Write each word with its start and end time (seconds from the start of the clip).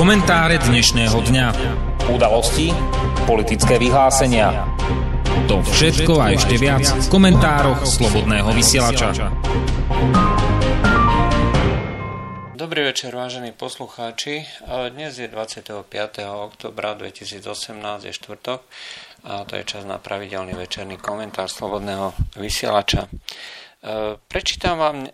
Komentáre 0.00 0.56
dnešného 0.56 1.12
dňa. 1.12 1.46
Udalosti, 2.08 2.72
politické 3.28 3.76
vyhlásenia. 3.76 4.64
To 5.44 5.60
všetko 5.60 6.16
a 6.16 6.32
ešte 6.32 6.56
viac 6.56 6.88
v 6.88 7.06
komentároch 7.12 7.84
Slobodného 7.84 8.48
vysielača. 8.56 9.28
Dobrý 12.56 12.80
večer, 12.88 13.12
vážení 13.12 13.52
poslucháči. 13.52 14.48
Dnes 14.96 15.20
je 15.20 15.28
25. 15.28 15.84
oktobra 16.48 16.96
2018, 16.96 17.44
je 18.08 18.12
štvrtok 18.16 18.64
a 19.28 19.44
to 19.44 19.52
je 19.60 19.68
čas 19.68 19.84
na 19.84 20.00
pravidelný 20.00 20.56
večerný 20.56 20.96
komentár 20.96 21.52
Slobodného 21.52 22.16
vysielača. 22.40 23.04
Prečítam 24.32 24.80
vám 24.80 25.12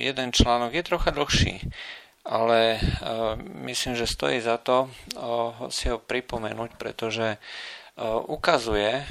jeden 0.00 0.32
článok, 0.32 0.72
je 0.72 0.80
trocha 0.80 1.12
dlhší 1.12 1.60
ale 2.24 2.80
uh, 2.80 3.36
myslím, 3.68 3.94
že 3.94 4.08
stojí 4.08 4.40
za 4.40 4.56
to 4.56 4.88
si 5.68 5.92
ho 5.92 6.00
pripomenúť, 6.00 6.80
pretože 6.80 7.36
uh, 7.36 8.18
ukazuje, 8.26 9.06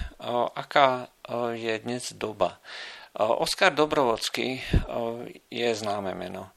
aká 0.55 1.07
je 1.53 1.73
dnes 1.79 2.03
doba. 2.19 2.59
Oskar 3.15 3.71
Dobrovodský 3.71 4.59
je 5.47 5.69
známe 5.71 6.11
meno. 6.17 6.51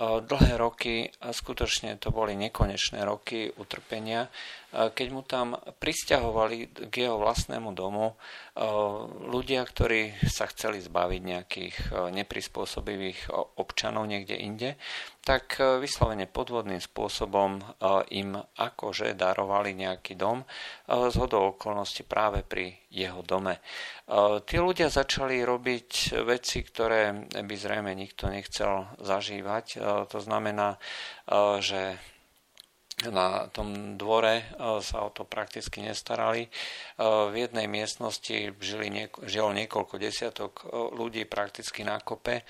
Dlhé 0.00 0.56
roky, 0.56 1.12
a 1.20 1.30
skutočne 1.30 2.00
to 2.00 2.10
boli 2.10 2.34
nekonečné 2.34 3.04
roky 3.04 3.52
utrpenia, 3.54 4.26
keď 4.68 5.08
mu 5.08 5.24
tam 5.24 5.56
pristahovali 5.56 6.68
k 6.92 7.08
jeho 7.08 7.16
vlastnému 7.16 7.72
domu 7.72 8.12
ľudia, 9.32 9.64
ktorí 9.64 10.20
sa 10.28 10.44
chceli 10.52 10.84
zbaviť 10.84 11.20
nejakých 11.24 11.76
neprispôsobivých 12.12 13.32
občanov 13.56 14.04
niekde 14.04 14.36
inde, 14.36 14.76
tak 15.24 15.60
vyslovene 15.60 16.28
podvodným 16.28 16.80
spôsobom 16.80 17.60
im 18.12 18.36
akože 18.36 19.16
darovali 19.16 19.72
nejaký 19.72 20.16
dom 20.16 20.44
z 20.84 21.14
hodou 21.16 21.56
okolností 21.56 22.04
práve 22.04 22.44
pri 22.44 22.72
jeho 22.92 23.24
dome. 23.24 23.60
Tí 24.44 24.56
ľudia 24.60 24.92
začali 24.92 25.44
robiť 25.44 26.20
veci, 26.24 26.64
ktoré 26.64 27.28
by 27.28 27.54
zrejme 27.56 27.92
nikto 27.96 28.28
nechcel 28.28 28.88
zažívať. 29.00 29.80
To 30.12 30.18
znamená, 30.20 30.76
že 31.60 31.96
na 33.06 33.46
tom 33.54 33.94
dvore 33.94 34.42
e, 34.42 34.44
sa 34.82 35.06
o 35.06 35.14
to 35.14 35.22
prakticky 35.22 35.78
nestarali. 35.86 36.42
E, 36.42 36.50
v 37.30 37.34
jednej 37.46 37.70
miestnosti 37.70 38.58
žili 38.58 38.90
nieko, 38.90 39.22
žilo 39.22 39.54
niekoľko 39.54 39.94
desiatok 40.02 40.52
e, 40.58 40.62
ľudí 40.98 41.22
prakticky 41.30 41.86
na 41.86 42.02
kope. 42.02 42.42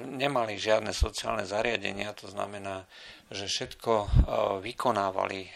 Nemali 0.00 0.56
žiadne 0.56 0.94
sociálne 0.94 1.44
zariadenia, 1.44 2.16
to 2.16 2.30
znamená, 2.30 2.86
že 3.30 3.46
všetko 3.46 3.92
vykonávali 4.62 5.46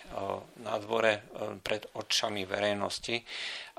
na 0.63 0.75
dvore 0.79 1.27
pred 1.63 1.87
očami 1.95 2.47
verejnosti 2.47 3.23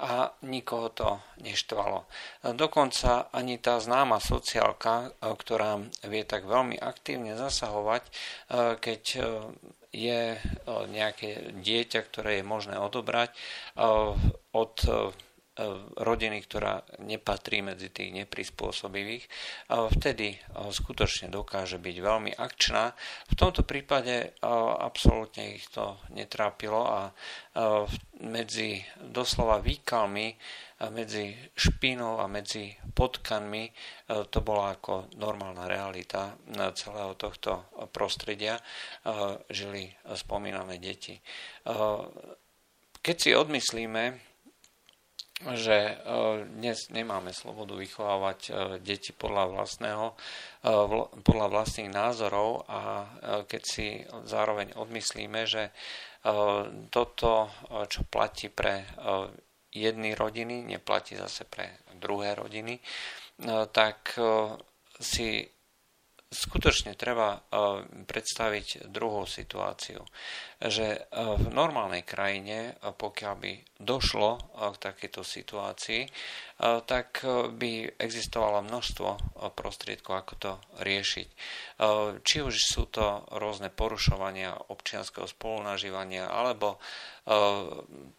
a 0.03 0.27
nikoho 0.47 0.87
to 0.91 1.09
neštvalo. 1.43 2.07
Dokonca 2.55 3.31
ani 3.31 3.59
tá 3.59 3.79
známa 3.79 4.19
sociálka, 4.19 5.15
ktorá 5.19 5.79
vie 6.07 6.23
tak 6.27 6.47
veľmi 6.47 6.79
aktívne 6.79 7.39
zasahovať, 7.39 8.03
keď 8.79 9.03
je 9.95 10.35
nejaké 10.91 11.55
dieťa, 11.55 11.99
ktoré 12.11 12.43
je 12.43 12.45
možné 12.45 12.75
odobrať 12.75 13.31
od 14.51 14.75
rodiny, 15.95 16.43
ktorá 16.43 16.83
nepatrí 16.99 17.63
medzi 17.63 17.87
tých 17.87 18.11
neprispôsobivých, 18.11 19.23
vtedy 19.71 20.35
skutočne 20.51 21.31
dokáže 21.31 21.79
byť 21.79 21.95
veľmi 21.95 22.31
akčná. 22.35 22.91
V 23.31 23.35
tomto 23.39 23.63
prípade 23.63 24.35
absolútne 24.79 25.55
ich 25.55 25.63
to 25.71 25.95
netrápilo 26.11 26.83
a 26.83 27.01
medzi 28.19 28.83
doslova 28.99 29.63
výkalmi 29.63 30.35
medzi 30.91 31.31
špínou 31.55 32.19
a 32.19 32.27
medzi 32.27 32.75
potkanmi 32.91 33.71
to 34.27 34.39
bola 34.43 34.75
ako 34.75 35.07
normálna 35.15 35.71
realita 35.71 36.35
celého 36.75 37.15
tohto 37.15 37.71
prostredia. 37.95 38.59
Žili 39.47 39.87
spomínané 40.19 40.83
deti. 40.83 41.15
Keď 42.99 43.15
si 43.15 43.31
odmyslíme, 43.31 44.34
že 45.53 46.01
dnes 46.57 46.89
nemáme 46.89 47.29
slobodu 47.29 47.77
vychovávať 47.77 48.39
deti 48.81 49.13
podľa 49.13 49.45
vlastného, 49.53 50.05
podľa 51.21 51.47
vlastných 51.53 51.93
názorov 51.93 52.65
a 52.65 53.05
keď 53.45 53.61
si 53.61 54.01
zároveň 54.25 54.73
odmyslíme, 54.73 55.45
že 55.45 55.69
toto, 56.89 57.53
čo 57.85 58.01
platí 58.09 58.49
pre 58.49 58.89
jedny 59.69 60.17
rodiny, 60.17 60.65
neplatí 60.65 61.13
zase 61.13 61.45
pre 61.45 61.85
druhé 62.01 62.33
rodiny, 62.33 62.81
tak 63.69 64.17
si 64.97 65.54
skutočne 66.31 66.97
treba 66.97 67.41
predstaviť 68.07 68.89
druhú 68.89 69.25
situáciu 69.29 70.03
že 70.61 70.87
e, 70.95 70.99
v 71.35 71.47
normálnej 71.51 72.07
krajine, 72.07 72.73
e, 72.79 72.91
pokiaľ 72.95 73.33
by 73.35 73.51
došlo 73.75 74.39
k 74.55 74.75
takejto 74.79 75.19
situácii, 75.19 76.07
tak 76.87 77.27
by 77.59 77.99
existovalo 77.99 78.63
množstvo 78.63 79.09
prostriedkov, 79.51 80.13
ako 80.15 80.33
to 80.39 80.51
riešiť. 80.79 81.27
Či 82.23 82.37
už 82.39 82.55
sú 82.55 82.87
to 82.87 83.27
rôzne 83.35 83.67
porušovania 83.67 84.71
občianského 84.71 85.27
spolunažívania 85.27 86.31
alebo 86.31 86.79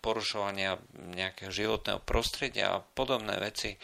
porušovania 0.04 0.76
nejakého 1.16 1.48
životného 1.48 2.04
prostredia 2.04 2.76
a 2.76 2.84
podobné 2.84 3.40
veci. 3.40 3.80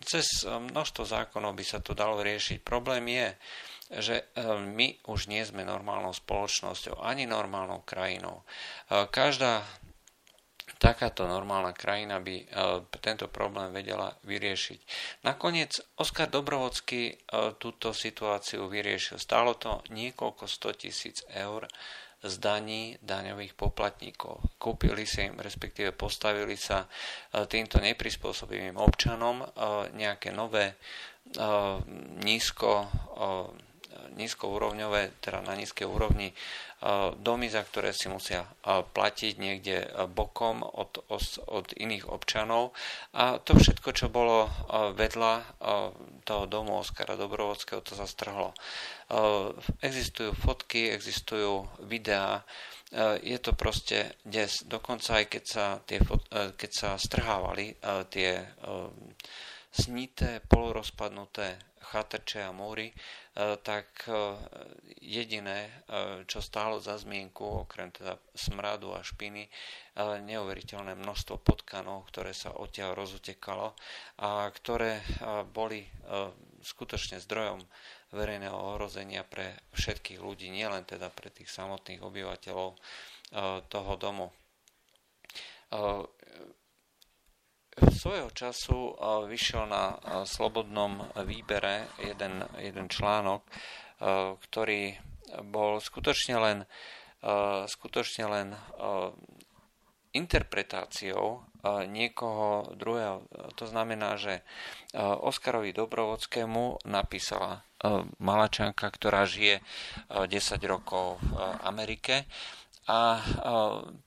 Cez 0.00 0.48
množstvo 0.48 1.04
zákonov 1.04 1.52
by 1.52 1.64
sa 1.66 1.84
to 1.84 1.92
dalo 1.92 2.24
riešiť. 2.24 2.64
Problém 2.64 3.04
je, 3.12 3.28
že 3.90 4.16
e, 4.18 4.24
my 4.58 4.98
už 5.06 5.30
nie 5.30 5.42
sme 5.46 5.62
normálnou 5.62 6.10
spoločnosťou, 6.10 7.06
ani 7.06 7.22
normálnou 7.22 7.86
krajinou. 7.86 8.42
E, 8.42 9.06
každá 9.14 9.62
takáto 10.76 11.24
normálna 11.24 11.72
krajina 11.72 12.20
by 12.20 12.36
e, 12.40 12.44
tento 13.00 13.28
problém 13.28 13.72
vedela 13.72 14.12
vyriešiť. 14.24 14.80
Nakoniec 15.24 15.80
Oskar 15.98 16.28
Dobrovodský 16.28 17.16
túto 17.56 17.92
situáciu 17.96 18.68
vyriešil. 18.68 19.16
Stálo 19.16 19.56
to 19.56 19.80
niekoľko 19.90 20.44
sto 20.44 20.70
tisíc 20.76 21.24
eur 21.32 21.68
z 22.26 22.34
daní 22.40 22.96
daňových 23.04 23.54
poplatníkov. 23.54 24.56
Kúpili 24.56 25.04
si 25.04 25.28
im, 25.28 25.36
respektíve 25.36 25.92
postavili 25.92 26.56
sa 26.56 26.88
týmto 27.46 27.78
neprispôsobivým 27.78 28.74
občanom 28.80 29.44
nejaké 29.94 30.32
nové 30.32 30.80
nízko 32.24 32.88
nízkourovňové, 34.16 35.20
teda 35.20 35.44
na 35.44 35.54
nízkej 35.56 35.86
úrovni 35.86 36.32
domy, 37.20 37.48
za 37.48 37.64
ktoré 37.64 37.96
si 37.96 38.12
musia 38.12 38.44
platiť 38.66 39.32
niekde 39.40 39.76
bokom 40.12 40.60
od, 40.60 41.00
od 41.48 41.66
iných 41.72 42.04
občanov. 42.04 42.76
A 43.16 43.40
to 43.40 43.56
všetko, 43.56 43.96
čo 43.96 44.12
bolo 44.12 44.48
vedľa 44.92 45.34
toho 46.28 46.44
domu 46.44 46.76
Oskara 46.76 47.16
Dobrovodského, 47.16 47.80
to 47.80 47.96
sa 47.96 48.04
strhlo. 48.04 48.52
Existujú 49.80 50.36
fotky, 50.36 50.92
existujú 50.92 51.64
videá, 51.88 52.44
je 53.24 53.38
to 53.40 53.56
proste 53.56 54.12
des. 54.22 54.52
Dokonca 54.68 55.24
aj 55.24 55.26
keď 55.32 55.44
sa, 55.48 55.66
tie, 55.82 55.98
keď 56.30 56.70
sa 56.70 56.90
strhávali 57.00 57.72
tie 58.12 58.44
snité, 59.72 60.44
polorozpadnuté 60.44 61.75
chatrče 61.92 62.42
a 62.44 62.52
múry, 62.52 62.90
E, 63.36 63.56
tak 63.60 64.08
e, 64.08 64.12
jediné, 65.04 65.68
e, 65.68 65.70
čo 66.24 66.40
stálo 66.40 66.80
za 66.80 66.96
zmienku, 66.96 67.68
okrem 67.68 67.92
teda 67.92 68.16
smradu 68.32 68.96
a 68.96 69.04
špiny, 69.04 69.44
neuveriteľné 69.96 70.92
množstvo 70.92 71.40
potkanov, 71.40 72.08
ktoré 72.12 72.36
sa 72.36 72.52
odtiaľ 72.52 73.00
rozutekalo 73.00 73.72
a 74.20 74.44
ktoré 74.52 75.00
boli 75.56 75.88
skutočne 76.60 77.16
zdrojom 77.16 77.64
verejného 78.12 78.52
ohrozenia 78.52 79.24
pre 79.24 79.56
všetkých 79.72 80.20
ľudí, 80.20 80.52
nielen 80.52 80.84
teda 80.84 81.08
pre 81.08 81.32
tých 81.32 81.48
samotných 81.48 82.04
obyvateľov 82.04 82.76
toho 83.72 83.92
domu 83.96 84.28
svojho 87.76 88.32
času 88.32 88.96
vyšiel 89.28 89.68
na 89.68 90.00
slobodnom 90.24 91.12
výbere 91.28 91.92
jeden, 92.00 92.40
jeden 92.56 92.88
článok, 92.88 93.44
ktorý 94.40 94.96
bol 95.44 95.76
skutočne 95.82 96.36
len, 96.40 96.58
skutočne 97.68 98.24
len 98.30 98.48
interpretáciou 100.16 101.44
niekoho 101.92 102.72
druhého. 102.78 103.28
To 103.60 103.64
znamená, 103.68 104.16
že 104.16 104.40
Oskarovi 104.96 105.76
Dobrovodskému 105.76 106.88
napísala 106.88 107.60
malačanka, 108.22 108.88
ktorá 108.88 109.28
žije 109.28 109.60
10 110.08 110.32
rokov 110.64 111.20
v 111.20 111.32
Amerike 111.60 112.24
a 112.88 113.20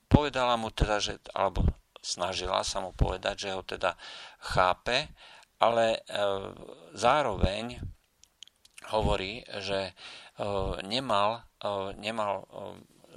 povedala 0.09 0.57
mu 0.57 0.73
teda, 0.73 0.97
že, 0.97 1.21
alebo 1.37 1.67
snažila 2.01 2.63
sa 2.63 2.79
mu 2.79 2.95
povedať, 2.95 3.35
že 3.47 3.49
ho 3.55 3.61
teda 3.63 3.95
chápe, 4.39 5.11
ale 5.59 6.01
zároveň 6.95 7.83
hovorí, 8.89 9.43
že 9.59 9.91
nemal, 10.87 11.43
nemal 11.99 12.47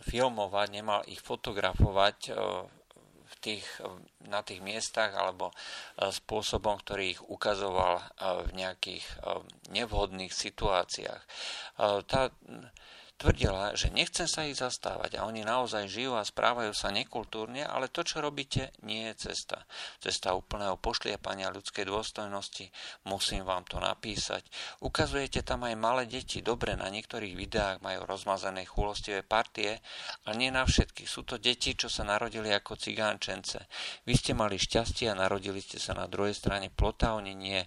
filmovať, 0.02 0.66
nemal 0.74 1.00
ich 1.06 1.22
fotografovať 1.22 2.34
v 3.32 3.34
tých, 3.40 3.64
na 4.26 4.42
tých 4.42 4.60
miestach 4.60 5.14
alebo 5.14 5.54
spôsobom, 5.96 6.76
ktorý 6.82 7.16
ich 7.16 7.22
ukazoval 7.22 8.02
v 8.44 8.50
nejakých 8.58 9.06
nevhodných 9.70 10.34
situáciách. 10.34 11.22
Tá, 12.10 12.34
Tvrdila, 13.22 13.78
že 13.78 13.94
nechcem 13.94 14.26
sa 14.26 14.42
ich 14.42 14.58
zastávať 14.58 15.14
a 15.14 15.30
oni 15.30 15.46
naozaj 15.46 15.86
žijú 15.86 16.18
a 16.18 16.26
správajú 16.26 16.74
sa 16.74 16.90
nekultúrne, 16.90 17.62
ale 17.62 17.86
to, 17.86 18.02
čo 18.02 18.18
robíte, 18.18 18.74
nie 18.82 19.06
je 19.14 19.30
cesta. 19.30 19.62
Cesta 20.02 20.34
úplného 20.34 20.74
pošliepania 20.82 21.54
ľudskej 21.54 21.86
dôstojnosti. 21.86 22.74
Musím 23.06 23.46
vám 23.46 23.62
to 23.62 23.78
napísať. 23.78 24.42
Ukazujete 24.82 25.46
tam 25.46 25.62
aj 25.62 25.78
malé 25.78 26.10
deti. 26.10 26.42
Dobre, 26.42 26.74
na 26.74 26.90
niektorých 26.90 27.38
videách 27.38 27.78
majú 27.78 28.10
rozmazané 28.10 28.66
chulostivé 28.66 29.22
partie, 29.22 29.78
ale 30.26 30.34
nie 30.34 30.50
na 30.50 30.66
všetkých. 30.66 31.06
Sú 31.06 31.22
to 31.22 31.38
deti, 31.38 31.78
čo 31.78 31.86
sa 31.86 32.02
narodili 32.02 32.50
ako 32.50 32.74
cigánčence. 32.74 33.70
Vy 34.02 34.18
ste 34.18 34.34
mali 34.34 34.58
šťastie 34.58 35.06
a 35.06 35.14
narodili 35.14 35.62
ste 35.62 35.78
sa 35.78 35.94
na 35.94 36.10
druhej 36.10 36.34
strane 36.34 36.74
plota, 36.74 37.14
oni 37.14 37.38
nie. 37.38 37.62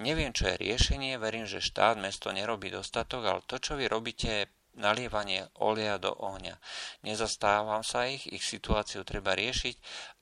Neviem, 0.00 0.32
čo 0.32 0.48
je 0.48 0.56
riešenie, 0.56 1.20
verím, 1.20 1.44
že 1.44 1.60
štát, 1.60 2.00
mesto 2.00 2.32
nerobí 2.32 2.72
dostatok, 2.72 3.22
ale 3.28 3.40
to, 3.44 3.60
čo 3.60 3.76
vy 3.76 3.92
robíte, 3.92 4.28
je 4.28 4.44
nalievanie 4.76 5.48
oleja 5.56 5.96
do 5.96 6.12
ohňa. 6.12 6.60
Nezastávam 7.02 7.80
sa 7.80 8.06
ich, 8.06 8.28
ich 8.28 8.44
situáciu 8.44 9.02
treba 9.02 9.32
riešiť, 9.32 9.76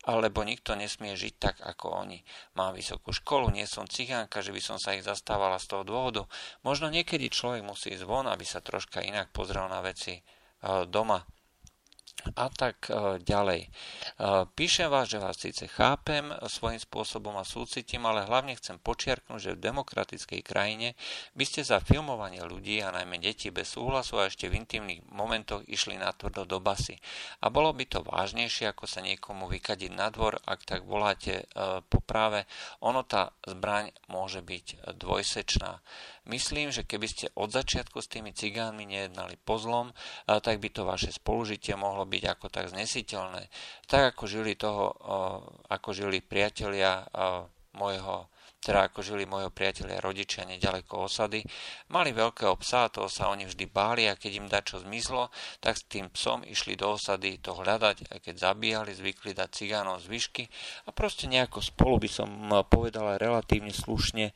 alebo 0.06 0.46
nikto 0.46 0.78
nesmie 0.78 1.18
žiť 1.18 1.34
tak, 1.36 1.56
ako 1.60 2.06
oni. 2.06 2.22
Mám 2.54 2.78
vysokú 2.78 3.10
školu, 3.10 3.50
nie 3.50 3.66
som 3.66 3.90
cigánka, 3.90 4.40
že 4.40 4.54
by 4.54 4.62
som 4.62 4.78
sa 4.78 4.94
ich 4.94 5.02
zastávala 5.02 5.58
z 5.58 5.74
toho 5.74 5.82
dôvodu. 5.82 6.22
Možno 6.62 6.88
niekedy 6.88 7.28
človek 7.28 7.66
musí 7.66 7.92
ísť 7.92 8.06
von, 8.06 8.30
aby 8.30 8.46
sa 8.46 8.62
troška 8.62 9.02
inak 9.02 9.34
pozrel 9.34 9.66
na 9.66 9.82
veci 9.82 10.22
eh, 10.22 10.86
doma 10.86 11.20
a 12.32 12.48
tak 12.48 12.88
e, 12.88 13.20
ďalej. 13.20 13.68
E, 13.68 13.68
píšem 14.56 14.88
vás, 14.88 15.12
že 15.12 15.20
vás 15.20 15.36
síce 15.36 15.68
chápem 15.68 16.32
svojím 16.48 16.80
spôsobom 16.80 17.36
a 17.36 17.44
súcitím, 17.44 18.08
ale 18.08 18.24
hlavne 18.24 18.56
chcem 18.56 18.80
počiarknúť, 18.80 19.40
že 19.40 19.54
v 19.54 19.64
demokratickej 19.68 20.40
krajine 20.40 20.96
by 21.36 21.44
ste 21.44 21.60
za 21.60 21.84
filmovanie 21.84 22.40
ľudí 22.40 22.80
a 22.80 22.94
najmä 22.94 23.20
detí 23.20 23.52
bez 23.52 23.76
súhlasu 23.76 24.16
a 24.16 24.32
ešte 24.32 24.48
v 24.48 24.64
intimných 24.64 25.04
momentoch 25.12 25.62
išli 25.68 26.00
natvrdo 26.00 26.48
do 26.48 26.58
basy. 26.58 26.96
A 27.44 27.52
bolo 27.52 27.76
by 27.76 27.84
to 27.84 28.00
vážnejšie, 28.00 28.72
ako 28.72 28.88
sa 28.88 29.04
niekomu 29.04 29.46
vykadiť 29.52 29.92
na 29.92 30.08
dvor, 30.08 30.40
ak 30.40 30.64
tak 30.64 30.82
voláte 30.88 31.44
e, 31.44 31.44
po 31.84 32.00
práve. 32.00 32.48
Ono 32.80 33.04
tá 33.04 33.36
zbraň 33.44 33.92
môže 34.08 34.40
byť 34.40 34.96
dvojsečná. 34.96 35.84
Myslím, 36.24 36.72
že 36.72 36.88
keby 36.88 37.04
ste 37.04 37.26
od 37.36 37.52
začiatku 37.52 38.00
s 38.00 38.08
tými 38.08 38.32
cigánmi 38.32 38.88
nejednali 38.88 39.36
pozlom, 39.44 39.92
tak 40.24 40.56
by 40.56 40.68
to 40.72 40.88
vaše 40.88 41.12
spolužitie 41.12 41.76
mohlo 41.76 42.08
byť 42.08 42.24
ako 42.32 42.46
tak 42.48 42.72
znesiteľné. 42.72 43.52
Tak 43.84 44.16
ako 44.16 44.24
žili 44.24 44.56
toho, 44.56 44.96
ako 45.68 45.88
žili 45.92 46.24
priatelia 46.24 47.04
môjho 47.76 48.32
teda 48.64 48.88
ako 48.88 49.04
žili 49.04 49.28
moji 49.28 49.52
priatelia 49.52 50.00
rodičia 50.00 50.48
nedaleko 50.48 51.04
osady, 51.04 51.44
mali 51.92 52.16
veľkého 52.16 52.56
psa, 52.56 52.88
toho 52.88 53.12
sa 53.12 53.28
oni 53.28 53.44
vždy 53.44 53.68
báli 53.68 54.08
a 54.08 54.16
keď 54.16 54.32
im 54.40 54.48
dačo 54.48 54.80
zmizlo, 54.80 55.28
tak 55.60 55.76
s 55.76 55.84
tým 55.84 56.08
psom 56.16 56.40
išli 56.48 56.72
do 56.80 56.96
osady 56.96 57.36
to 57.44 57.52
hľadať, 57.52 58.08
aj 58.08 58.18
keď 58.24 58.34
zabíjali, 58.40 58.96
zvykli 58.96 59.36
dať 59.36 59.48
cigánov 59.52 60.00
zvyšky 60.00 60.48
a 60.88 60.96
proste 60.96 61.28
nejako 61.28 61.60
spolu 61.60 62.00
by 62.00 62.08
som 62.08 62.28
povedala 62.64 63.20
relatívne 63.20 63.70
slušne 63.70 64.32
e, 64.32 64.34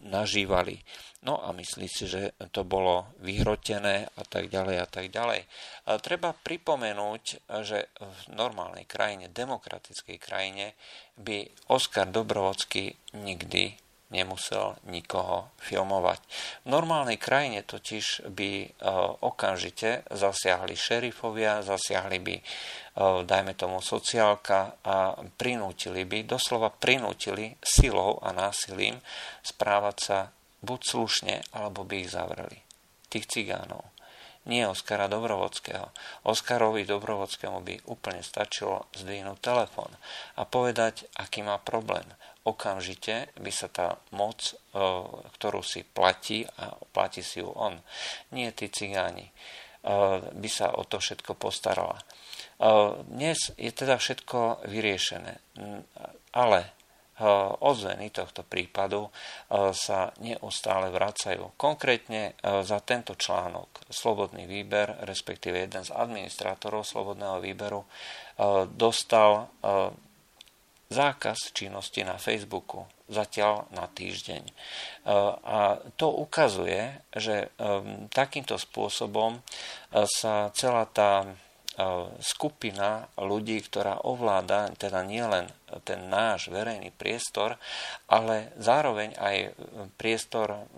nažívali. 0.00 0.80
No 1.22 1.38
a 1.38 1.54
myslí 1.54 1.86
si, 1.86 2.10
že 2.10 2.34
to 2.50 2.66
bolo 2.66 3.14
vyhrotené 3.22 4.10
a 4.18 4.22
tak 4.26 4.50
ďalej 4.50 4.76
a 4.82 4.86
tak 4.90 5.06
ďalej. 5.06 5.46
A 5.86 6.02
treba 6.02 6.34
pripomenúť, 6.34 7.46
že 7.62 7.94
v 7.94 8.20
normálnej 8.34 8.90
krajine, 8.90 9.30
demokratickej 9.30 10.18
krajine, 10.18 10.74
by 11.14 11.46
Oskar 11.70 12.10
Dobrovocký 12.10 13.14
nikdy 13.14 13.78
nemusel 14.12 14.76
nikoho 14.92 15.54
filmovať. 15.56 16.20
V 16.66 16.68
normálnej 16.68 17.16
krajine 17.16 17.64
totiž 17.64 18.28
by 18.28 18.50
e, 18.52 18.68
okamžite 19.24 20.04
zasiahli 20.12 20.76
šerifovia, 20.76 21.64
zasiahli 21.64 22.18
by, 22.20 22.36
e, 22.36 22.42
dajme 23.24 23.56
tomu, 23.56 23.80
sociálka 23.80 24.76
a 24.84 25.16
prinútili 25.40 26.04
by, 26.04 26.28
doslova 26.28 26.68
prinútili 26.68 27.56
silou 27.64 28.20
a 28.20 28.36
násilím 28.36 29.00
správať 29.40 29.96
sa 29.96 30.18
buď 30.62 30.80
slušne, 30.80 31.34
alebo 31.52 31.82
by 31.82 32.06
ich 32.06 32.10
zavreli. 32.10 32.58
Tých 33.10 33.28
cigánov. 33.28 33.92
Nie 34.42 34.66
Oskara 34.66 35.06
Dobrovodského. 35.06 35.94
Oskarovi 36.26 36.82
Dobrovodskému 36.82 37.62
by 37.62 37.74
úplne 37.86 38.26
stačilo 38.26 38.90
zdvihnúť 38.98 39.38
telefón 39.38 39.94
a 40.34 40.42
povedať, 40.42 41.06
aký 41.14 41.46
má 41.46 41.62
problém. 41.62 42.06
Okamžite 42.42 43.30
by 43.38 43.52
sa 43.54 43.70
tá 43.70 44.02
moc, 44.10 44.50
e, 44.50 44.82
ktorú 45.38 45.62
si 45.62 45.86
platí, 45.86 46.42
a 46.58 46.74
platí 46.90 47.22
si 47.22 47.38
ju 47.38 47.54
on, 47.54 47.78
nie 48.34 48.50
tí 48.50 48.66
cigáni, 48.66 49.30
e, 49.30 49.32
by 50.26 50.48
sa 50.50 50.74
o 50.74 50.82
to 50.90 50.98
všetko 50.98 51.38
postarala. 51.38 52.02
E, 52.02 52.04
dnes 53.14 53.54
je 53.54 53.70
teda 53.70 53.94
všetko 53.94 54.66
vyriešené, 54.66 55.38
ale 56.34 56.81
ozveny 57.62 58.10
tohto 58.10 58.42
prípadu 58.42 59.06
sa 59.72 60.10
neustále 60.18 60.90
vracajú. 60.90 61.54
Konkrétne 61.54 62.34
za 62.42 62.78
tento 62.82 63.14
článok 63.14 63.86
Slobodný 63.86 64.50
výber, 64.50 65.06
respektíve 65.06 65.62
jeden 65.62 65.86
z 65.86 65.94
administrátorov 65.94 66.82
Slobodného 66.82 67.38
výberu, 67.38 67.86
dostal 68.74 69.48
zákaz 70.92 71.56
činnosti 71.56 72.04
na 72.04 72.20
Facebooku 72.20 72.84
zatiaľ 73.08 73.64
na 73.72 73.88
týždeň. 73.88 74.44
A 75.44 75.80
to 75.96 76.12
ukazuje, 76.12 77.00
že 77.16 77.48
takýmto 78.12 78.60
spôsobom 78.60 79.40
sa 79.92 80.52
celá 80.52 80.84
tá 80.88 81.24
skupina 82.20 83.08
ľudí, 83.16 83.56
ktorá 83.64 84.04
ovláda 84.04 84.68
teda 84.76 85.00
nielen 85.00 85.48
ten 85.80 86.12
náš 86.12 86.52
verejný 86.52 86.92
priestor, 86.92 87.56
ale 88.12 88.52
zároveň 88.60 89.16
aj 89.16 89.36
priestor 89.96 90.68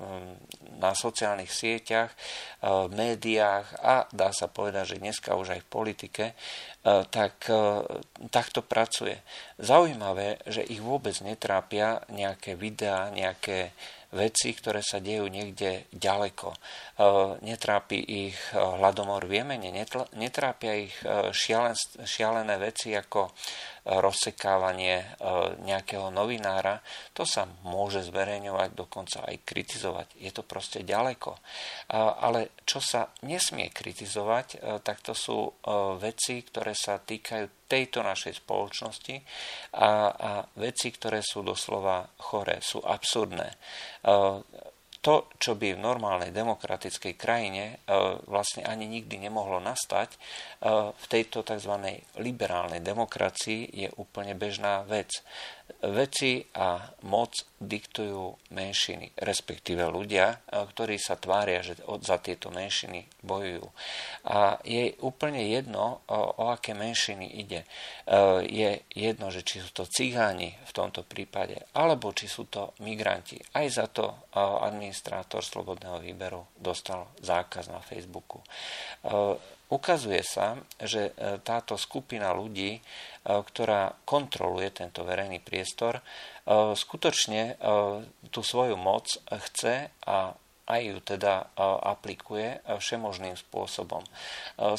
na 0.78 0.92
sociálnych 0.94 1.50
sieťach, 1.50 2.14
médiách 2.90 3.66
a 3.82 4.06
dá 4.14 4.30
sa 4.30 4.46
povedať, 4.46 4.96
že 4.96 5.02
dneska 5.02 5.34
už 5.34 5.58
aj 5.58 5.60
v 5.66 5.72
politike, 5.72 6.24
tak 7.10 7.48
takto 8.28 8.60
pracuje. 8.60 9.16
Zaujímavé, 9.56 10.42
že 10.44 10.66
ich 10.66 10.84
vôbec 10.84 11.16
netrápia 11.24 12.04
nejaké 12.12 12.54
videá, 12.58 13.08
nejaké 13.08 13.72
veci, 14.14 14.54
ktoré 14.54 14.80
sa 14.80 15.02
dejú 15.02 15.26
niekde 15.26 15.90
ďaleko. 15.90 16.54
E, 16.54 16.58
netrápi 17.42 17.98
ich 17.98 18.38
e, 18.54 18.56
hladomor 18.56 19.26
v 19.26 19.42
Jemene, 19.42 19.74
netrápia 20.14 20.72
ich 20.78 20.94
e, 21.02 21.34
šialené 22.06 22.54
veci 22.62 22.94
ako 22.94 23.34
rozsekávanie 23.84 24.96
e, 24.96 25.06
nejakého 25.60 26.08
novinára, 26.08 26.80
to 27.12 27.28
sa 27.28 27.44
môže 27.68 28.00
zverejňovať, 28.08 28.70
dokonca 28.72 29.28
aj 29.28 29.44
kritizovať. 29.44 30.08
Je 30.16 30.32
to 30.32 30.40
proste 30.40 30.80
ďaleko. 30.80 31.36
Ale 31.92 32.56
čo 32.64 32.80
sa 32.80 33.12
nesmie 33.28 33.68
kritizovať, 33.68 34.48
e, 34.56 34.58
tak 34.80 35.04
to 35.04 35.12
sú 35.12 35.38
e, 35.44 35.50
veci, 36.00 36.40
ktoré 36.40 36.72
sa 36.72 36.96
týkajú 36.96 37.68
tejto 37.68 38.00
našej 38.00 38.40
spoločnosti 38.40 39.16
a, 39.76 39.88
a 40.08 40.30
veci, 40.56 40.88
ktoré 40.88 41.20
sú 41.20 41.44
doslova 41.44 42.08
choré, 42.20 42.60
sú 42.60 42.80
absurdné 42.84 43.48
to, 45.04 45.28
čo 45.36 45.52
by 45.52 45.76
v 45.76 45.84
normálnej 45.84 46.32
demokratickej 46.32 47.12
krajine 47.20 47.64
e, 47.68 47.92
vlastne 48.24 48.64
ani 48.64 48.88
nikdy 48.88 49.20
nemohlo 49.20 49.60
nastať, 49.60 50.16
e, 50.16 50.18
v 50.96 51.04
tejto 51.12 51.44
tzv. 51.44 52.00
liberálnej 52.16 52.80
demokracii 52.80 53.68
je 53.68 53.88
úplne 54.00 54.32
bežná 54.32 54.80
vec. 54.88 55.12
Veci 55.84 56.40
a 56.56 56.80
moc 57.08 57.44
diktujú 57.60 58.52
menšiny, 58.52 59.16
respektíve 59.20 59.84
ľudia, 59.88 60.44
ktorí 60.48 60.96
sa 61.00 61.16
tvária, 61.16 61.64
že 61.64 61.80
za 62.04 62.20
tieto 62.20 62.48
menšiny 62.52 63.04
bojujú. 63.24 63.64
A 64.28 64.60
je 64.64 64.96
úplne 65.04 65.44
jedno, 65.44 66.04
o 66.08 66.52
aké 66.52 66.72
menšiny 66.76 67.40
ide. 67.40 67.64
Je 68.48 68.80
jedno, 68.92 69.28
že 69.32 69.44
či 69.44 69.64
sú 69.64 69.72
to 69.72 69.88
cigáni 69.88 70.52
v 70.52 70.72
tomto 70.72 71.04
prípade, 71.04 71.56
alebo 71.76 72.12
či 72.12 72.28
sú 72.28 72.48
to 72.48 72.76
migranti. 72.84 73.40
Aj 73.56 73.64
za 73.68 73.88
to 73.88 74.28
administrátor 74.36 75.40
Slobodného 75.40 76.00
výberu 76.00 76.44
dostal 76.56 77.12
zákaz 77.20 77.72
na 77.72 77.80
Facebooku. 77.80 78.44
Ukazuje 79.72 80.20
sa, 80.20 80.60
že 80.76 81.16
e, 81.16 81.40
táto 81.40 81.80
skupina 81.80 82.36
ľudí, 82.36 82.76
e, 82.76 82.80
ktorá 83.24 83.96
kontroluje 84.04 84.68
tento 84.76 85.00
verejný 85.08 85.40
priestor, 85.40 85.98
e, 85.98 86.02
skutočne 86.76 87.56
tú 88.28 88.40
svoju 88.44 88.76
moc 88.76 89.08
chce 89.48 89.88
a 90.04 90.36
aj 90.64 90.80
ju 90.80 90.98
teda 91.04 91.52
aplikuje 91.84 92.56
všemožným 92.64 93.36
spôsobom. 93.36 94.00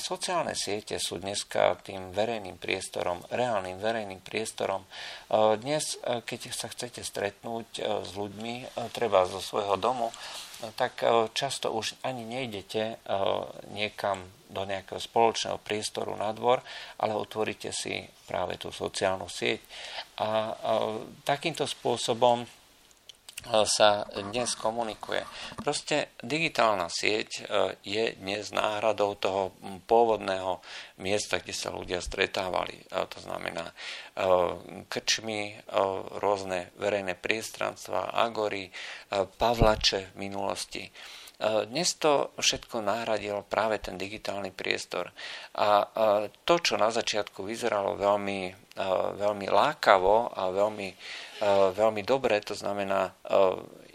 Sociálne 0.01 0.57
siete 0.57 0.97
sú 0.97 1.21
dneska 1.21 1.77
tým 1.85 2.09
verejným 2.09 2.57
priestorom, 2.57 3.21
reálnym 3.29 3.77
verejným 3.77 4.17
priestorom. 4.17 4.81
Dnes, 5.61 6.01
keď 6.01 6.49
sa 6.49 6.73
chcete 6.73 7.05
stretnúť 7.05 7.85
s 8.01 8.11
ľuďmi, 8.17 8.65
treba 8.97 9.29
zo 9.29 9.37
svojho 9.37 9.77
domu, 9.77 10.09
tak 10.75 11.03
často 11.35 11.71
už 11.75 11.99
ani 12.05 12.23
nejdete 12.23 13.01
niekam 13.75 14.23
do 14.49 14.63
nejakého 14.63 15.01
spoločného 15.01 15.59
priestoru 15.59 16.15
na 16.15 16.31
dvor, 16.31 16.63
ale 17.01 17.17
otvoríte 17.17 17.75
si 17.75 18.05
práve 18.29 18.55
tú 18.55 18.71
sociálnu 18.71 19.27
sieť. 19.27 19.59
A, 20.21 20.55
takýmto 21.27 21.67
spôsobom 21.67 22.47
sa 23.65 24.09
dnes 24.09 24.57
komunikuje. 24.57 25.21
Proste 25.61 26.13
digitálna 26.21 26.89
sieť 26.89 27.45
je 27.85 28.05
dnes 28.17 28.43
náhradou 28.49 29.17
toho 29.17 29.53
pôvodného 29.85 30.61
miesta, 31.01 31.37
kde 31.37 31.53
sa 31.53 31.69
ľudia 31.69 32.01
stretávali. 32.01 32.85
To 32.89 33.19
znamená 33.21 33.69
krčmy, 34.89 35.61
rôzne 36.17 36.73
verejné 36.79 37.13
priestranstva, 37.19 38.13
agory, 38.13 38.71
pavlače 39.11 40.13
v 40.13 40.15
minulosti. 40.17 40.89
E, 41.35 41.65
dnes 41.67 41.99
to 41.99 42.31
všetko 42.39 42.79
nahradil 42.79 43.43
práve 43.43 43.83
ten 43.83 43.99
digitálny 43.99 44.55
priestor. 44.55 45.11
A 45.59 45.83
to, 46.47 46.55
čo 46.63 46.79
na 46.79 46.91
začiatku 46.91 47.43
vyzeralo 47.43 47.99
veľmi, 47.99 48.39
e, 48.47 48.53
veľmi 49.15 49.47
lákavo 49.47 50.35
a 50.35 50.51
veľmi, 50.51 50.89
veľmi 51.71 52.01
dobre, 52.03 52.43
to 52.43 52.55
znamená, 52.55 53.15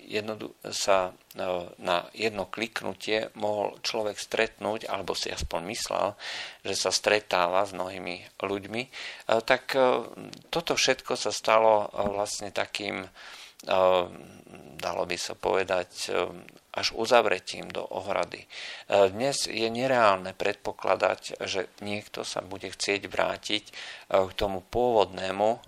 jednodu, 0.08 0.56
sa 0.72 1.14
na 1.78 2.02
jedno 2.10 2.50
kliknutie 2.50 3.30
mohol 3.38 3.78
človek 3.86 4.18
stretnúť, 4.18 4.90
alebo 4.90 5.14
si 5.14 5.30
aspoň 5.30 5.60
myslel, 5.70 6.06
že 6.66 6.74
sa 6.74 6.90
stretáva 6.90 7.62
s 7.62 7.70
mnohými 7.70 8.42
ľuďmi, 8.42 8.82
tak 9.46 9.76
toto 10.50 10.72
všetko 10.74 11.14
sa 11.14 11.30
stalo 11.30 11.86
vlastne 11.94 12.50
takým, 12.50 13.06
dalo 14.80 15.02
by 15.04 15.16
sa 15.20 15.36
povedať, 15.36 16.12
až 16.70 16.94
uzavretím 16.94 17.66
do 17.68 17.82
ohrady. 17.82 18.46
E, 18.46 18.48
dnes 19.10 19.50
je 19.50 19.66
nereálne 19.66 20.30
predpokladať, 20.38 21.42
že 21.42 21.66
niekto 21.82 22.22
sa 22.22 22.46
bude 22.46 22.70
chcieť 22.70 23.10
vrátiť 23.10 23.64
k 24.10 24.32
tomu 24.38 24.62
pôvodnému 24.62 25.58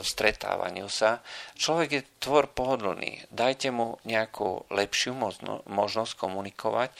stretávaniu 0.00 0.86
sa. 0.86 1.26
Človek 1.58 1.90
je 1.90 2.08
tvor 2.22 2.46
pohodlný. 2.46 3.26
Dajte 3.34 3.74
mu 3.74 3.98
nejakú 4.06 4.62
lepšiu 4.70 5.18
možnosť 5.66 6.12
komunikovať 6.14 6.94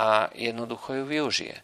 a 0.00 0.32
jednoducho 0.32 0.96
ju 0.96 1.04
využije 1.04 1.56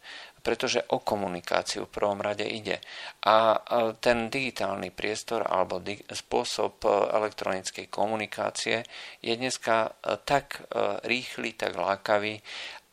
pretože 0.42 0.82
o 0.90 0.98
komunikáciu 0.98 1.86
v 1.86 1.94
prvom 1.94 2.18
rade 2.18 2.42
ide. 2.42 2.82
A 3.22 3.62
ten 4.02 4.26
digitálny 4.26 4.90
priestor 4.90 5.46
alebo 5.46 5.78
spôsob 6.10 6.82
e, 6.82 6.90
elektronickej 7.14 7.86
komunikácie 7.86 8.82
je 9.22 9.32
dneska 9.38 9.86
e, 9.86 10.18
tak 10.26 10.66
e, 10.66 10.98
rýchly, 11.06 11.54
tak 11.54 11.78
lákavý, 11.78 12.42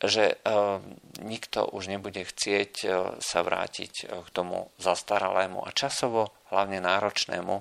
že 0.00 0.40
nikto 1.20 1.76
už 1.76 1.92
nebude 1.92 2.24
chcieť 2.24 2.72
sa 3.20 3.40
vrátiť 3.44 4.08
k 4.08 4.28
tomu 4.32 4.72
zastaralému 4.80 5.60
a 5.60 5.76
časovo 5.76 6.32
hlavne 6.48 6.80
náročnému 6.80 7.60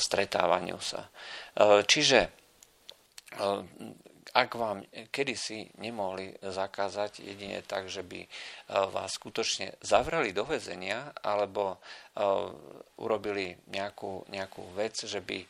stretávaniu 0.00 0.80
sa. 0.80 1.12
Čiže 1.84 2.32
ak 4.30 4.50
vám 4.54 4.86
kedysi 5.10 5.74
nemohli 5.82 6.38
zakázať 6.38 7.22
jedine 7.22 7.62
tak, 7.66 7.90
že 7.90 8.06
by 8.06 8.20
e, 8.24 8.28
vás 8.68 9.18
skutočne 9.18 9.74
zavreli 9.82 10.30
do 10.30 10.46
väzenia 10.46 11.10
alebo 11.18 11.74
e, 11.74 11.78
urobili 13.02 13.58
nejakú, 13.74 14.30
nejakú 14.30 14.62
vec, 14.78 15.02
že 15.02 15.18
by 15.18 15.38
e, 15.42 15.46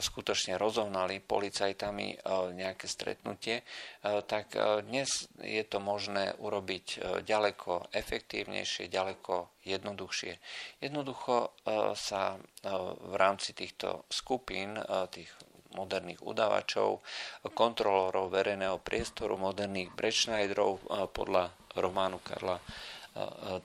skutočne 0.00 0.56
rozohnali 0.56 1.20
policajtami 1.20 2.22
nejaké 2.56 2.86
stretnutie, 2.88 3.62
tak 4.02 4.56
dnes 4.88 5.28
je 5.40 5.64
to 5.68 5.78
možné 5.82 6.32
urobiť 6.40 6.86
ďaleko 7.26 7.92
efektívnejšie, 7.92 8.88
ďaleko 8.88 9.60
jednoduchšie. 9.68 10.32
Jednoducho 10.80 11.52
sa 11.94 12.40
v 13.04 13.14
rámci 13.14 13.52
týchto 13.52 14.08
skupín, 14.08 14.80
tých 15.12 15.30
moderných 15.74 16.22
udavačov, 16.24 17.02
kontrolórov 17.54 18.30
verejného 18.32 18.78
priestoru, 18.82 19.38
moderných 19.38 19.90
Brečnajderov 19.94 20.82
podľa 21.14 21.54
románu 21.78 22.18
Karla 22.22 22.58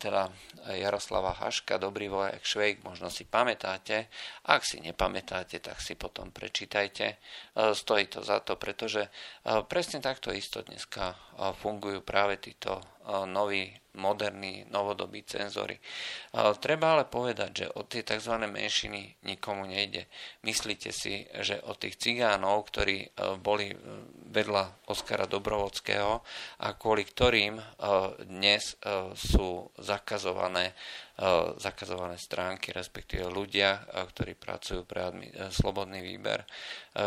teda 0.02 0.34
Jaroslava 0.74 1.38
Haška, 1.38 1.78
Dobrý 1.78 2.10
vojak 2.10 2.42
Švejk, 2.42 2.82
možno 2.82 3.14
si 3.14 3.30
pamätáte. 3.30 4.10
Ak 4.50 4.66
si 4.66 4.82
nepamätáte, 4.82 5.62
tak 5.62 5.78
si 5.86 5.94
potom 5.94 6.34
prečítajte. 6.34 7.22
Stojí 7.54 8.10
to 8.10 8.26
za 8.26 8.42
to, 8.42 8.58
pretože 8.58 9.06
presne 9.70 10.02
takto 10.02 10.34
isto 10.34 10.66
dneska 10.66 11.14
fungujú 11.62 12.02
práve 12.02 12.42
títo 12.42 12.82
noví 13.26 13.70
moderní, 13.96 14.68
novodobí 14.70 15.24
cenzory. 15.24 15.80
Treba 16.60 17.00
ale 17.00 17.08
povedať, 17.08 17.50
že 17.56 17.68
o 17.80 17.88
tie 17.88 18.04
tzv. 18.04 18.36
menšiny 18.44 19.24
nikomu 19.24 19.64
nejde. 19.66 20.06
Myslíte 20.44 20.92
si, 20.92 21.24
že 21.40 21.64
o 21.64 21.74
tých 21.80 21.96
cigánov, 21.96 22.68
ktorí 22.68 23.16
boli 23.40 23.72
vedľa 24.36 24.92
Oskara 24.92 25.32
Dobrovodského 25.32 26.20
a 26.60 26.68
kvôli 26.76 27.08
ktorým 27.08 27.56
dnes 28.28 28.76
sú 29.16 29.72
zakazované 29.80 30.76
E, 30.76 31.05
zakazované 31.56 32.20
stránky, 32.20 32.76
respektíve 32.76 33.32
ľudia, 33.32 33.80
e, 33.88 34.04
ktorí 34.04 34.36
pracujú 34.36 34.84
pre 34.84 35.08
e, 35.08 35.48
slobodný 35.48 36.04
výber, 36.04 36.44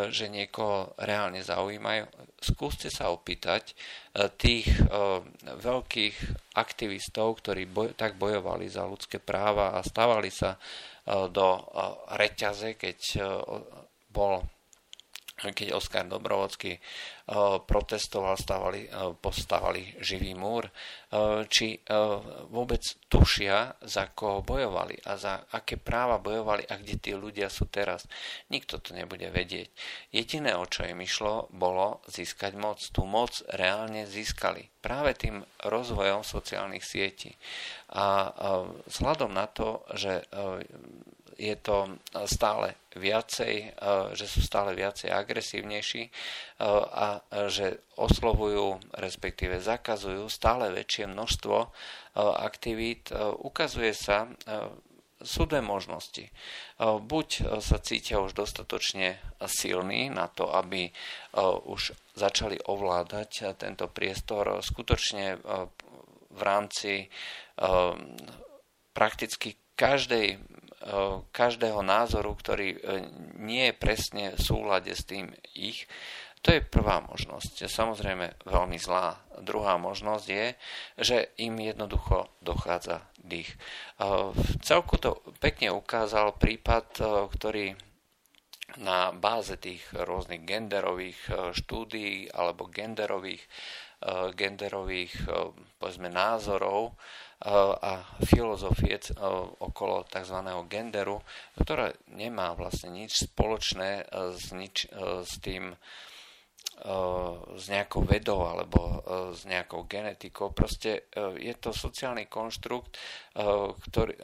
že 0.08 0.28
niekoho 0.28 0.92
reálne 1.00 1.40
zaujímajú. 1.40 2.04
Skúste 2.40 2.92
sa 2.92 3.08
opýtať 3.08 3.72
tých 4.36 4.68
veľkých 5.48 6.16
aktivistov, 6.60 7.40
ktorí 7.40 7.64
boj- 7.64 7.96
tak 7.96 8.20
bojovali 8.20 8.68
za 8.68 8.84
ľudské 8.84 9.16
práva 9.16 9.72
a 9.72 9.80
stávali 9.80 10.28
sa 10.28 10.60
do 11.08 11.48
reťaze, 12.12 12.76
keď 12.76 12.98
bol 14.12 14.44
keď 15.38 15.78
Oskar 15.78 16.04
Dobrovodský 16.04 16.82
protestoval, 17.68 18.40
stavali, 18.40 18.88
eh, 18.88 19.12
postavali 19.20 20.00
živý 20.00 20.32
múr, 20.32 20.64
eh, 20.64 21.44
či 21.44 21.80
vôbec 22.48 22.80
tušia, 23.08 23.76
za 23.84 24.08
koho 24.12 24.40
bojovali 24.40 24.96
a 25.04 25.16
za 25.16 25.44
aké 25.52 25.76
práva 25.76 26.16
bojovali 26.20 26.64
a 26.68 26.80
kde 26.80 26.96
tí 26.96 27.12
ľudia 27.12 27.52
sú 27.52 27.68
teraz. 27.68 28.08
Nikto 28.48 28.80
to 28.80 28.96
nebude 28.96 29.28
vedieť. 29.28 29.68
Jediné, 30.12 30.56
o 30.56 30.64
čo 30.64 30.88
im 30.88 31.00
išlo, 31.04 31.48
bolo 31.52 32.00
získať 32.08 32.56
moc. 32.56 32.80
Tú 32.92 33.04
moc 33.04 33.44
reálne 33.52 34.08
získali 34.08 34.68
práve 34.80 35.16
tým 35.16 35.44
rozvojom 35.64 36.24
sociálnych 36.24 36.84
sietí. 36.84 37.36
A 37.92 38.32
vzhľadom 38.88 39.32
na 39.32 39.48
to, 39.48 39.84
že 39.96 40.24
je 41.38 41.54
to 41.62 41.96
stále 42.26 42.74
viacej, 42.98 43.78
že 44.18 44.26
sú 44.26 44.42
stále 44.42 44.74
viacej 44.74 45.14
agresívnejší 45.14 46.10
a 46.90 47.17
že 47.48 47.82
oslovujú, 47.96 48.78
respektíve 48.96 49.58
zakazujú 49.62 50.26
stále 50.30 50.70
väčšie 50.72 51.10
množstvo 51.10 51.56
e, 51.60 51.68
aktivít, 52.18 53.10
ukazuje 53.42 53.94
sa, 53.94 54.30
sú 55.18 55.50
dve 55.50 55.58
možnosti. 55.58 56.30
Buď 56.78 57.58
sa 57.58 57.82
cítia 57.82 58.22
už 58.22 58.38
dostatočne 58.38 59.18
silní 59.50 60.14
na 60.14 60.30
to, 60.30 60.46
aby 60.46 60.94
už 61.66 61.90
začali 62.14 62.54
ovládať 62.70 63.58
tento 63.58 63.90
priestor 63.90 64.62
skutočne 64.62 65.42
v 66.30 66.40
rámci 66.40 67.10
prakticky 68.94 69.58
každej 69.74 70.38
každého 71.34 71.82
názoru, 71.82 72.38
ktorý 72.38 72.78
nie 73.42 73.66
je 73.70 73.74
presne 73.74 74.24
v 74.38 74.40
súlade 74.40 74.94
s 74.94 75.02
tým 75.02 75.34
ich, 75.58 75.90
to 76.42 76.54
je 76.54 76.62
prvá 76.62 77.02
možnosť, 77.02 77.66
samozrejme 77.66 78.46
veľmi 78.46 78.78
zlá. 78.78 79.18
Druhá 79.42 79.78
možnosť 79.78 80.26
je, 80.26 80.46
že 80.98 81.18
im 81.42 81.58
jednoducho 81.58 82.30
dochádza 82.42 83.06
dých. 83.18 83.54
V 84.34 84.50
celku 84.62 84.98
to 84.98 85.22
pekne 85.42 85.74
ukázal 85.74 86.38
prípad, 86.38 86.86
ktorý 87.34 87.74
na 88.78 89.10
báze 89.16 89.56
tých 89.56 89.82
rôznych 89.96 90.44
genderových 90.44 91.18
štúdií 91.56 92.28
alebo 92.30 92.68
genderových, 92.68 93.42
genderových 94.36 95.14
povedzme, 95.80 96.12
názorov 96.12 96.94
a 97.82 98.02
filozofie 98.26 98.98
okolo 99.62 100.04
tzv. 100.10 100.38
genderu, 100.66 101.22
ktorá 101.56 101.94
nemá 102.10 102.52
vlastne 102.58 102.90
nič 102.92 103.30
spoločné 103.30 104.10
s, 104.34 104.50
nič, 104.52 104.90
s 105.22 105.32
tým 105.38 105.72
s 107.58 107.64
nejakou 107.66 108.06
vedou 108.06 108.46
alebo 108.46 109.02
s 109.34 109.42
nejakou 109.44 109.90
genetikou. 109.90 110.54
Proste 110.54 111.10
je 111.38 111.54
to 111.58 111.74
sociálny 111.74 112.30
konštrukt, 112.30 112.94
ktorý, 113.90 114.14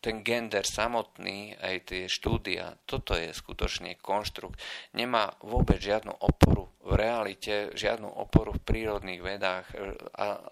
ten 0.00 0.24
gender 0.24 0.64
samotný, 0.64 1.60
aj 1.60 1.92
tie 1.92 2.08
štúdia, 2.08 2.72
toto 2.88 3.12
je 3.12 3.36
skutočne 3.36 4.00
konštrukt. 4.00 4.56
Nemá 4.96 5.28
vôbec 5.44 5.76
žiadnu 5.76 6.24
oporu 6.24 6.72
v 6.80 6.96
realite, 6.96 7.68
žiadnu 7.76 8.08
oporu 8.08 8.56
v 8.56 8.64
prírodných 8.64 9.20
vedách, 9.20 9.68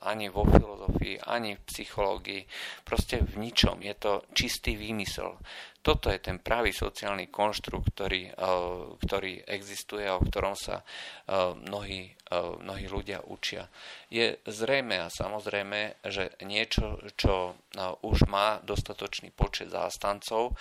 ani 0.05 0.29
vo 0.29 0.45
filozofii, 0.45 1.25
ani 1.25 1.57
v 1.57 1.65
psychológii. 1.65 2.45
Proste 2.85 3.25
v 3.25 3.41
ničom. 3.41 3.81
Je 3.81 3.97
to 3.97 4.29
čistý 4.37 4.77
výmysel. 4.77 5.41
Toto 5.89 6.13
je 6.13 6.21
ten 6.21 6.37
pravý 6.37 6.69
sociálny 6.69 7.33
konštrukt, 7.33 7.97
ktorý, 7.97 8.29
ktorý 9.01 9.41
existuje 9.49 10.05
a 10.05 10.21
o 10.21 10.25
ktorom 10.25 10.53
sa 10.53 10.85
mnohí, 11.65 12.13
mnohí 12.61 12.85
ľudia 12.93 13.25
učia. 13.25 13.73
Je 14.13 14.37
zrejme 14.45 15.01
a 15.01 15.09
samozrejme, 15.09 16.05
že 16.05 16.37
niečo, 16.45 17.01
čo 17.17 17.57
už 18.05 18.29
má 18.29 18.61
dostatočný 18.61 19.33
počet 19.33 19.73
zástancov, 19.73 20.61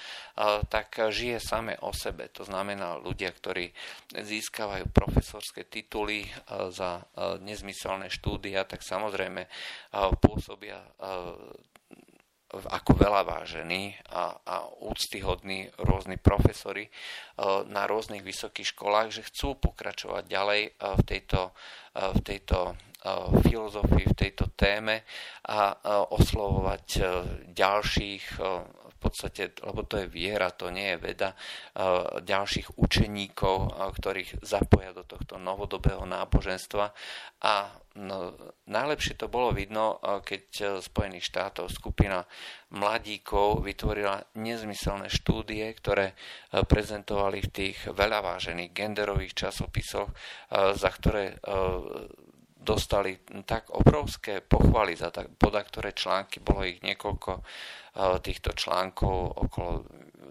tak 0.71 0.95
žije 0.95 1.43
same 1.43 1.75
o 1.83 1.91
sebe. 1.91 2.31
To 2.31 2.47
znamená 2.47 2.95
ľudia, 2.95 3.27
ktorí 3.35 3.67
získavajú 4.15 4.87
profesorské 4.95 5.67
tituly 5.67 6.23
za 6.71 7.03
nezmyselné 7.43 8.07
štúdia, 8.07 8.63
tak 8.63 8.79
samozrejme 8.79 9.43
pôsobia 10.23 10.79
ako 12.47 12.91
veľa 12.95 13.27
vážení 13.27 13.91
a, 14.07 14.39
a 14.39 14.55
úctyhodní 14.79 15.67
rôzni 15.83 16.15
profesori 16.15 16.87
na 17.67 17.83
rôznych 17.83 18.23
vysokých 18.23 18.71
školách, 18.71 19.11
že 19.11 19.27
chcú 19.27 19.59
pokračovať 19.59 20.23
ďalej 20.25 20.61
v 20.79 21.01
tejto, 21.03 21.51
v 21.91 22.19
tejto 22.23 22.79
filozofii, 23.43 24.05
v 24.09 24.17
tejto 24.17 24.45
téme 24.55 25.03
a 25.47 25.75
oslovovať 26.11 26.85
ďalších 27.51 28.25
v 28.97 28.99
podstate, 29.05 29.53
lebo 29.61 29.85
to 29.85 30.01
je 30.01 30.09
viera, 30.09 30.49
to 30.49 30.73
nie 30.73 30.97
je 30.97 30.97
veda, 30.97 31.37
ďalších 32.25 32.81
učeníkov, 32.81 33.77
ktorých 33.77 34.41
zapoja 34.41 34.97
do 34.97 35.05
tohto 35.05 35.37
novodobého 35.37 36.01
náboženstva. 36.09 36.89
A 37.45 37.53
no, 38.01 38.33
najlepšie 38.65 39.13
to 39.21 39.29
bolo 39.29 39.53
vidno, 39.53 40.01
keď 40.01 40.81
Spojených 40.81 41.29
štátov 41.29 41.69
skupina 41.69 42.25
mladíkov 42.73 43.61
vytvorila 43.61 44.25
nezmyselné 44.41 45.13
štúdie, 45.13 45.69
ktoré 45.77 46.17
prezentovali 46.49 47.45
v 47.45 47.53
tých 47.53 47.77
veľa 47.93 48.25
vážených 48.25 48.73
genderových 48.73 49.37
časopisoch, 49.37 50.09
za 50.51 50.89
ktoré 50.89 51.37
dostali 52.57 53.15
tak 53.47 53.71
obrovské 53.71 54.43
pochvaly 54.43 54.99
za 54.99 55.07
tak, 55.07 55.31
poda 55.39 55.63
články, 55.63 56.43
bolo 56.43 56.67
ich 56.67 56.83
niekoľko 56.83 57.39
týchto 57.97 58.53
článkov, 58.53 59.41
okolo 59.41 59.85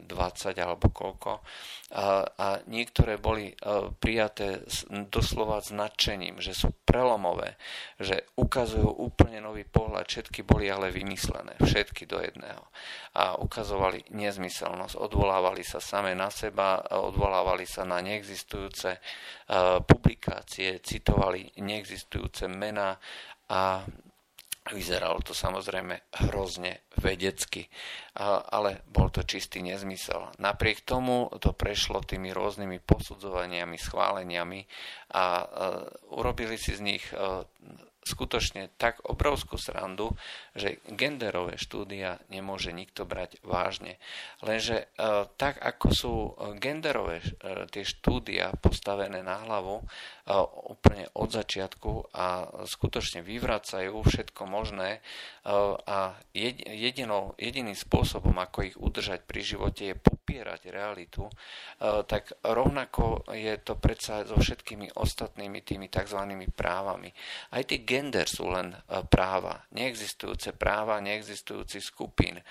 20 0.06 0.54
alebo 0.62 0.94
koľko. 0.94 1.42
A, 1.99 2.23
a 2.23 2.46
niektoré 2.70 3.18
boli 3.18 3.50
prijaté 3.99 4.62
doslova 5.11 5.58
značením, 5.58 6.38
že 6.38 6.54
sú 6.54 6.70
prelomové, 6.87 7.58
že 7.99 8.30
ukazujú 8.38 8.87
úplne 8.87 9.42
nový 9.42 9.66
pohľad, 9.66 10.06
všetky 10.06 10.46
boli 10.46 10.70
ale 10.70 10.94
vymyslené, 10.94 11.58
všetky 11.58 12.06
do 12.06 12.23
jedného. 12.23 12.62
A 13.18 13.38
ukazovali 13.42 14.06
nezmyselnosť, 14.14 14.95
odvolávali 14.99 15.67
sa 15.67 15.82
same 15.82 16.14
na 16.14 16.30
seba, 16.30 16.82
odvolávali 16.95 17.67
sa 17.67 17.82
na 17.82 17.99
neexistujúce 17.99 18.99
publikácie, 19.86 20.78
citovali 20.82 21.50
neexistujúce 21.58 22.47
mená 22.47 22.99
a 23.47 23.86
Vyzeralo 24.74 25.22
to 25.22 25.30
samozrejme 25.30 26.10
hrozne 26.26 26.86
vedecky, 26.98 27.70
ale 28.50 28.82
bol 28.90 29.14
to 29.14 29.22
čistý 29.22 29.62
nezmysel. 29.62 30.34
Napriek 30.42 30.82
tomu 30.82 31.30
to 31.38 31.54
prešlo 31.54 32.02
tými 32.02 32.34
rôznymi 32.34 32.82
posudzovaniami, 32.82 33.78
schváleniami 33.78 34.60
a 35.14 35.24
urobili 36.10 36.58
si 36.58 36.74
z 36.74 36.80
nich 36.82 37.04
skutočne 38.06 38.70
tak 38.78 39.02
obrovskú 39.02 39.58
srandu, 39.58 40.14
že 40.54 40.78
genderové 40.86 41.58
štúdia 41.58 42.22
nemôže 42.30 42.70
nikto 42.70 43.02
brať 43.02 43.42
vážne. 43.42 43.98
Lenže 44.46 44.86
e, 44.86 45.26
tak 45.34 45.58
ako 45.58 45.86
sú 45.90 46.14
genderové 46.62 47.18
e, 47.18 47.66
tie 47.66 47.82
štúdia 47.82 48.54
postavené 48.62 49.26
na 49.26 49.42
hlavu 49.42 49.82
e, 49.82 49.84
úplne 50.67 51.06
od 51.15 51.30
začiatku 51.30 52.10
a 52.10 52.50
skutočne 52.67 53.23
vyvracajú 53.23 53.95
všetko 54.02 54.43
možné 54.50 54.99
a 55.86 56.19
jedinou, 56.34 57.39
jediným 57.39 57.78
spôsobom, 57.78 58.34
ako 58.34 58.58
ich 58.67 58.75
udržať 58.75 59.23
pri 59.23 59.41
živote 59.47 59.82
je 59.86 59.95
popierať 59.95 60.67
realitu, 60.75 61.30
tak 61.78 62.34
rovnako 62.43 63.23
je 63.30 63.54
to 63.62 63.78
predsa 63.78 64.26
so 64.26 64.34
všetkými 64.34 64.99
ostatnými 64.99 65.62
tými 65.62 65.86
tzv. 65.86 66.19
právami. 66.50 67.15
Aj 67.54 67.62
tie 67.62 67.86
gender 67.86 68.26
sú 68.26 68.50
len 68.50 68.75
práva, 69.06 69.62
neexistujúce 69.71 70.58
práva 70.58 70.99
neexistujúcich 70.99 71.86
skupín, 71.86 72.43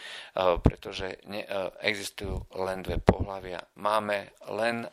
pretože 0.63 1.19
existujú 1.83 2.47
len 2.55 2.79
dve 2.79 3.03
pohľavia. 3.03 3.59
Máme 3.83 4.31
len 4.55 4.87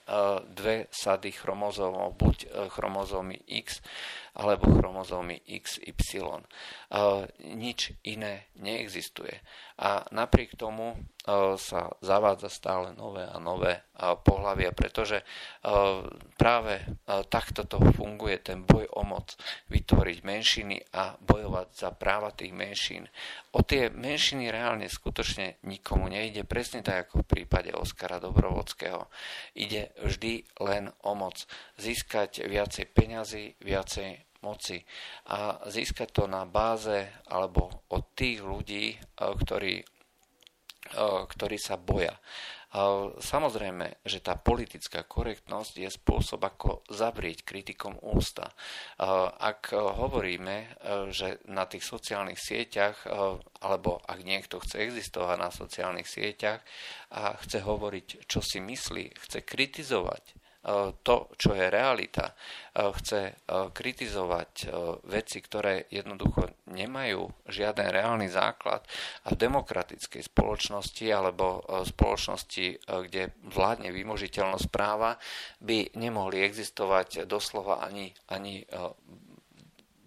dve 0.51 0.90
sady 0.90 1.31
chromozómov, 1.31 2.18
buď 2.18 2.66
chromozómy 2.72 3.38
X 3.48 3.82
alebo 4.33 4.73
chromozómy 4.73 5.45
XY. 5.45 6.45
Nič 7.53 7.92
iné 8.09 8.49
neexistuje. 8.57 9.45
A 9.83 10.09
napriek 10.09 10.57
tomu 10.57 10.97
sa 11.61 11.92
zavádza 12.03 12.51
stále 12.51 12.97
nové 12.99 13.23
a 13.29 13.38
nové 13.38 13.87
pohľavia, 13.99 14.75
pretože 14.75 15.23
práve 16.35 16.83
takto 17.31 17.62
to 17.68 17.79
funguje 17.95 18.42
ten 18.42 18.66
boj 18.66 18.90
o 18.99 19.07
moc, 19.07 19.38
vytvoriť 19.71 20.18
menšiny 20.27 20.77
a 20.97 21.14
bojovať 21.21 21.68
za 21.77 21.90
práva 21.95 22.35
tých 22.35 22.51
menšín. 22.51 23.07
O 23.55 23.62
tie 23.62 23.92
menšiny 23.92 24.51
reálne 24.51 24.90
skutočne 24.90 25.62
nikomu 25.68 26.11
nejde, 26.11 26.42
presne 26.42 26.83
tak 26.83 27.07
ako 27.07 27.23
v 27.23 27.31
prípade 27.38 27.71
Oskara 27.71 28.18
Dobrovodského. 28.18 29.07
Ide 29.55 29.95
vždy 30.03 30.42
len 30.59 30.90
o 31.07 31.12
moc. 31.14 31.47
Získať 31.79 32.49
viacej 32.49 32.90
peňazí, 32.90 33.61
viacej 33.62 34.21
moci 34.42 34.83
a 35.31 35.62
získať 35.70 36.09
to 36.11 36.24
na 36.26 36.44
báze 36.44 37.07
alebo 37.31 37.87
od 37.90 38.05
tých 38.12 38.42
ľudí, 38.42 38.98
ktorí 39.16 39.83
ktorí 41.28 41.57
sa 41.57 41.78
boja. 41.78 42.18
Samozrejme, 43.20 44.00
že 44.00 44.24
tá 44.24 44.40
politická 44.40 45.05
korektnosť 45.05 45.74
je 45.76 45.90
spôsob, 45.92 46.40
ako 46.40 46.81
zavrieť 46.88 47.44
kritikom 47.44 48.00
ústa. 48.00 48.48
Ak 49.37 49.76
hovoríme, 49.76 50.81
že 51.12 51.37
na 51.52 51.68
tých 51.68 51.85
sociálnych 51.85 52.40
sieťach, 52.40 53.05
alebo 53.61 54.00
ak 54.00 54.24
niekto 54.24 54.57
chce 54.57 54.88
existovať 54.88 55.37
na 55.37 55.52
sociálnych 55.52 56.09
sieťach 56.09 56.64
a 57.12 57.37
chce 57.44 57.61
hovoriť, 57.61 58.24
čo 58.24 58.40
si 58.40 58.64
myslí, 58.64 59.20
chce 59.20 59.44
kritizovať 59.44 60.24
E, 60.33 60.41
to, 61.03 61.16
čo 61.35 61.59
je 61.59 61.66
realita, 61.66 62.31
e, 62.31 62.35
chce 62.94 63.20
e, 63.27 63.33
kritizovať 63.75 64.70
veci, 65.11 65.38
ktoré 65.42 65.90
jednoducho 65.90 66.70
nemajú 66.70 67.27
žiaden 67.51 67.90
reálny 67.90 68.31
základ 68.31 68.87
a 69.27 69.35
v 69.35 69.40
demokratickej 69.42 70.22
spoločnosti 70.22 71.07
alebo 71.11 71.61
spoločnosti, 71.83 72.66
kde 72.87 73.35
vládne 73.51 73.90
vymožiteľnosť 73.90 74.66
práva, 74.70 75.18
by 75.61 75.92
nemohli 75.98 76.40
existovať 76.46 77.27
doslova 77.27 77.83
ani, 77.85 78.14
ani 78.31 78.64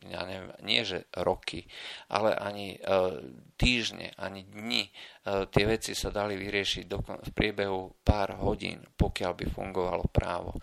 ja 0.10 0.26
neviem, 0.26 0.52
nie 0.66 0.82
že 0.86 1.08
roky, 1.22 1.66
ale 2.10 2.36
ani 2.36 2.78
týždne, 3.56 4.12
ani 4.20 4.44
dni 4.46 4.92
tie 5.26 5.66
veci 5.66 5.98
sa 5.98 6.14
dali 6.14 6.38
vyriešiť 6.38 6.84
v 6.92 7.30
priebehu 7.34 8.06
pár 8.06 8.38
hodín, 8.38 8.86
pokiaľ 8.94 9.32
by 9.34 9.46
fungovalo 9.50 10.06
právo. 10.12 10.54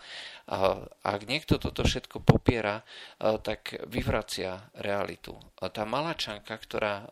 Ak 1.03 1.27
niekto 1.27 1.59
toto 1.59 1.83
všetko 1.83 2.23
popiera, 2.23 2.79
tak 3.19 3.75
vyvracia 3.91 4.71
realitu. 4.79 5.35
Tá 5.59 5.83
malačanka, 5.83 6.55
ktorá 6.55 7.11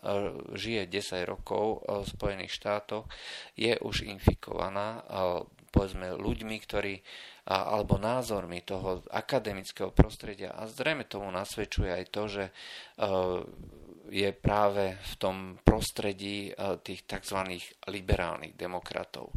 žije 0.56 0.88
10 0.88 1.28
rokov 1.28 1.84
v 1.84 2.08
Spojených 2.08 2.56
štátoch, 2.56 3.10
je 3.60 3.76
už 3.84 4.08
infikovaná 4.08 5.04
povedzme 5.72 6.20
ľuďmi, 6.20 6.56
ktorí 6.68 7.00
alebo 7.46 7.98
názormi 7.98 8.62
toho 8.62 9.02
akademického 9.10 9.90
prostredia. 9.90 10.54
A 10.54 10.70
zrejme 10.70 11.10
tomu 11.10 11.28
nasvedčuje 11.34 11.90
aj 11.90 12.06
to, 12.14 12.24
že 12.30 12.44
je 14.12 14.36
práve 14.36 15.00
v 15.00 15.14
tom 15.16 15.38
prostredí 15.64 16.52
tých 16.84 17.08
tzv. 17.08 17.48
liberálnych 17.88 18.60
demokratov. 18.60 19.32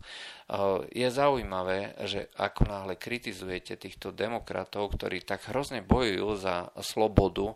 Je 0.91 1.07
zaujímavé, 1.15 1.95
že 2.05 2.27
ako 2.35 2.63
náhle 2.67 2.95
kritizujete 2.99 3.79
týchto 3.79 4.11
demokratov, 4.11 4.99
ktorí 4.99 5.23
tak 5.23 5.47
hrozne 5.55 5.87
bojujú 5.87 6.29
za 6.35 6.75
slobodu, 6.83 7.55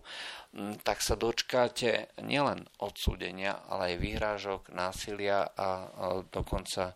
tak 0.86 1.02
sa 1.02 1.18
dočkáte 1.18 2.14
nielen 2.22 2.64
odsúdenia, 2.78 3.66
ale 3.66 3.92
aj 3.92 4.00
výhrážok, 4.00 4.60
násilia 4.70 5.42
a 5.58 5.90
dokonca 6.30 6.94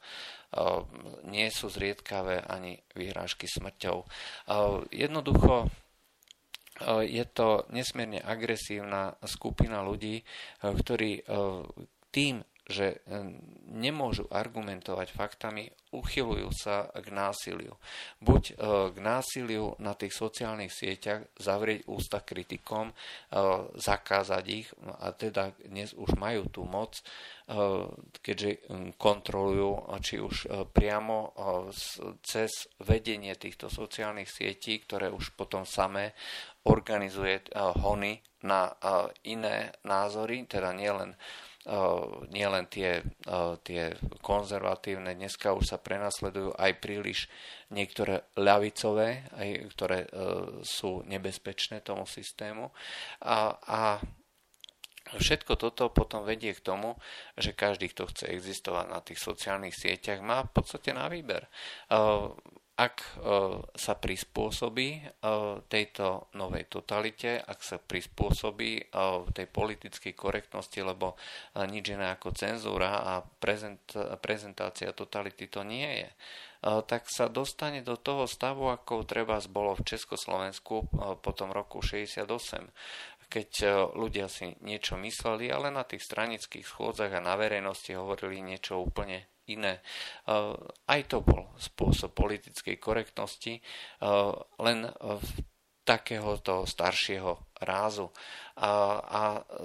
nie 1.26 1.50
sú 1.50 1.66
zriedkavé 1.66 2.46
ani 2.46 2.78
výhrážky 2.94 3.50
smrťou. 3.50 4.06
Jednoducho 4.94 5.66
je 7.06 7.24
to 7.30 7.66
nesmierne 7.70 8.20
agresívna 8.20 9.14
skupina 9.24 9.82
ľudí, 9.82 10.22
ktorí 10.62 11.22
tým, 12.12 12.44
že 12.62 13.02
nemôžu 13.72 14.30
argumentovať 14.30 15.10
faktami, 15.10 15.66
uchylujú 15.92 16.48
sa 16.54 16.88
k 16.94 17.08
násiliu. 17.12 17.76
Buď 18.22 18.42
e, 18.48 18.54
k 18.94 18.96
násiliu 18.96 19.76
na 19.82 19.92
tých 19.92 20.16
sociálnych 20.16 20.72
sieťach, 20.72 21.28
zavrieť 21.36 21.84
ústa 21.90 22.24
kritikom, 22.24 22.90
e, 22.90 22.94
zakázať 23.76 24.44
ich, 24.48 24.68
a 25.02 25.12
teda 25.12 25.52
dnes 25.68 25.92
už 25.92 26.16
majú 26.16 26.48
tú 26.48 26.64
moc, 26.64 26.96
e, 26.96 27.02
keďže 28.24 28.64
kontrolujú 28.96 29.84
či 30.00 30.22
už 30.22 30.36
priamo 30.72 31.34
cez 32.24 32.70
vedenie 32.80 33.34
týchto 33.36 33.68
sociálnych 33.68 34.30
sietí, 34.30 34.80
ktoré 34.80 35.12
už 35.12 35.34
potom 35.34 35.66
samé 35.66 36.14
organizuje 36.64 37.52
hony 37.82 38.22
na 38.46 38.70
iné 39.26 39.74
názory, 39.86 40.46
teda 40.46 40.74
nielen 40.74 41.14
nielen 42.34 42.66
tie, 42.66 43.06
tie 43.62 43.82
konzervatívne, 44.18 45.14
dneska 45.14 45.54
už 45.54 45.70
sa 45.70 45.78
prenasledujú 45.78 46.58
aj 46.58 46.72
príliš 46.82 47.30
niektoré 47.70 48.26
ľavicové, 48.34 49.30
aj, 49.30 49.48
ktoré 49.70 49.98
sú 50.66 51.06
nebezpečné 51.06 51.86
tomu 51.86 52.02
systému. 52.02 52.74
A, 53.22 53.54
a 53.62 53.80
Všetko 55.12 55.60
toto 55.60 55.92
potom 55.92 56.24
vedie 56.24 56.56
k 56.56 56.64
tomu, 56.64 56.96
že 57.36 57.52
každý, 57.52 57.92
kto 57.92 58.08
chce 58.08 58.32
existovať 58.32 58.86
na 58.88 59.02
tých 59.04 59.20
sociálnych 59.20 59.76
sieťach, 59.76 60.24
má 60.24 60.46
v 60.46 60.52
podstate 60.56 60.96
na 60.96 61.10
výber 61.10 61.52
ak 62.82 62.96
e, 62.98 63.06
sa 63.78 63.94
prispôsobí 63.94 64.88
e, 64.98 65.02
tejto 65.70 66.34
novej 66.34 66.66
totalite, 66.66 67.38
ak 67.38 67.62
sa 67.62 67.78
prispôsobí 67.78 68.70
e, 68.74 68.84
tej 69.30 69.46
politickej 69.46 70.18
korektnosti, 70.18 70.82
lebo 70.82 71.14
nič 71.54 71.94
iné 71.94 72.10
ako 72.18 72.34
cenzúra 72.34 73.06
a 73.06 73.22
prezent, 73.22 73.78
prezentácia 74.18 74.90
totality 74.90 75.46
to 75.46 75.62
nie 75.62 76.02
je, 76.02 76.10
tak 76.62 77.10
sa 77.10 77.26
dostane 77.26 77.82
do 77.82 77.98
toho 77.98 78.30
stavu, 78.30 78.70
ako 78.70 79.02
treba 79.02 79.34
bolo 79.50 79.74
v 79.74 79.82
Československu 79.82 80.74
po 81.18 81.30
tom 81.34 81.50
roku 81.50 81.82
68 81.82 82.70
keď 83.32 83.50
ľudia 83.96 84.28
si 84.28 84.52
niečo 84.60 85.00
mysleli, 85.00 85.48
ale 85.48 85.72
na 85.72 85.88
tých 85.88 86.04
stranických 86.04 86.68
schôdzach 86.68 87.16
a 87.16 87.24
na 87.24 87.32
verejnosti 87.40 87.88
hovorili 87.96 88.44
niečo 88.44 88.76
úplne 88.76 89.31
iné. 89.50 89.82
Eh, 90.28 90.54
aj 90.86 91.00
to 91.10 91.24
bol 91.24 91.50
spôsob 91.58 92.14
politickej 92.14 92.76
korektnosti, 92.78 93.58
eh, 93.58 94.32
len 94.62 94.78
v 95.02 95.28
takéhoto 95.82 96.62
staršieho 96.62 97.58
rázu. 97.58 98.06
A, 98.54 98.70
a 99.02 99.22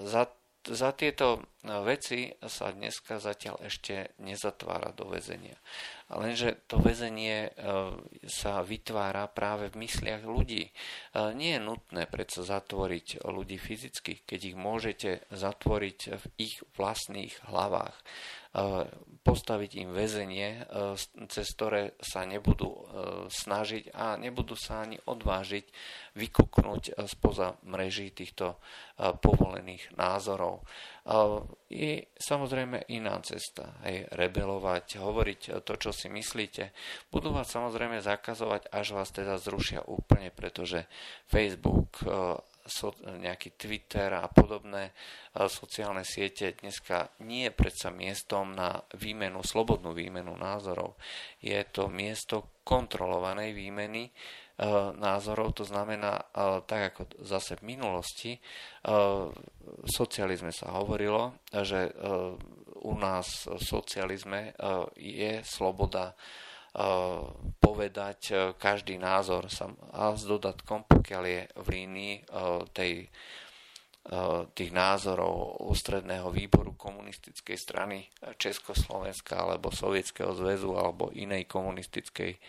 za, 0.09 0.33
za 0.65 0.89
tieto 0.97 1.45
veci 1.83 2.31
sa 2.47 2.71
dneska 2.71 3.19
zatiaľ 3.19 3.61
ešte 3.67 4.15
nezatvára 4.23 4.95
do 4.95 5.07
väzenia. 5.11 5.59
Lenže 6.07 6.63
to 6.71 6.79
väzenie 6.79 7.51
e, 7.51 7.59
sa 8.31 8.63
vytvára 8.63 9.27
práve 9.27 9.67
v 9.67 9.83
mysliach 9.83 10.23
ľudí. 10.23 10.71
E, 10.71 10.71
nie 11.35 11.59
je 11.59 11.65
nutné 11.67 12.07
predsa 12.07 12.47
zatvoriť 12.47 13.27
ľudí 13.27 13.59
fyzicky, 13.59 14.23
keď 14.23 14.39
ich 14.47 14.55
môžete 14.55 15.27
zatvoriť 15.35 15.99
v 16.15 16.25
ich 16.39 16.63
vlastných 16.79 17.35
hlavách. 17.51 17.91
E, 17.91 18.03
postaviť 19.27 19.71
im 19.83 19.91
väzenie, 19.91 20.63
cez 21.27 21.47
ktoré 21.51 21.99
sa 21.99 22.23
nebudú 22.23 22.87
snažiť 23.27 23.91
a 23.91 24.15
nebudú 24.15 24.55
sa 24.55 24.87
ani 24.87 24.95
odvážiť 25.03 25.67
vykuknúť 26.15 26.95
spoza 27.11 27.59
mreží 27.67 28.15
týchto 28.15 28.55
povolených 28.95 29.91
názorov 29.99 30.63
je 31.71 32.03
samozrejme 32.19 32.91
iná 32.91 33.15
cesta. 33.23 33.79
Hej, 33.87 34.11
rebelovať, 34.11 34.99
hovoriť 34.99 35.63
to, 35.63 35.73
čo 35.79 35.95
si 35.95 36.11
myslíte. 36.11 36.75
Budú 37.07 37.31
vás 37.31 37.47
samozrejme 37.47 38.03
zakazovať, 38.03 38.67
až 38.75 38.91
vás 38.91 39.11
teda 39.15 39.39
zrušia 39.39 39.87
úplne, 39.87 40.35
pretože 40.35 40.83
Facebook, 41.31 42.03
e, 42.03 42.39
so, 42.67 42.93
nejaký 43.01 43.55
Twitter 43.55 44.13
a 44.13 44.27
podobné 44.27 44.91
e, 44.91 44.93
sociálne 45.47 46.03
siete 46.03 46.53
dneska 46.59 47.17
nie 47.23 47.47
je 47.47 47.57
predsa 47.57 47.89
miestom 47.89 48.53
na 48.53 48.77
výmenu, 48.95 49.41
slobodnú 49.41 49.95
výmenu 49.95 50.35
názorov. 50.35 50.99
Je 51.41 51.57
to 51.71 51.87
miesto 51.87 52.61
kontrolovanej 52.67 53.55
výmeny 53.55 54.11
Eh, 54.57 54.65
názorov, 54.97 55.53
to 55.53 55.61
znamená, 55.69 56.17
eh, 56.33 56.65
tak 56.65 56.81
ako 56.89 57.01
zase 57.21 57.61
v 57.61 57.77
minulosti, 57.77 58.41
v 58.87 59.89
socializme 59.91 60.49
sa 60.49 60.71
hovorilo, 60.79 61.43
že 61.51 61.91
u 62.87 62.95
nás 62.95 63.51
v 63.51 63.59
socializme 63.59 64.55
je 64.95 65.43
sloboda 65.43 66.15
povedať 67.57 68.53
každý 68.61 69.01
názor 69.01 69.49
a 69.91 70.13
s 70.13 70.23
dodatkom, 70.29 70.85
pokiaľ 70.85 71.23
je 71.25 71.41
v 71.57 71.67
línii 71.73 72.15
tej 72.77 73.09
tých 74.55 74.71
názorov 74.71 75.59
ústredného 75.67 76.31
výboru 76.31 76.79
komunistickej 76.79 77.57
strany 77.59 78.07
Československa 78.39 79.35
alebo 79.35 79.67
Sovietskeho 79.67 80.31
zväzu 80.31 80.79
alebo 80.79 81.11
inej 81.11 81.43
komunistickej 81.43 82.39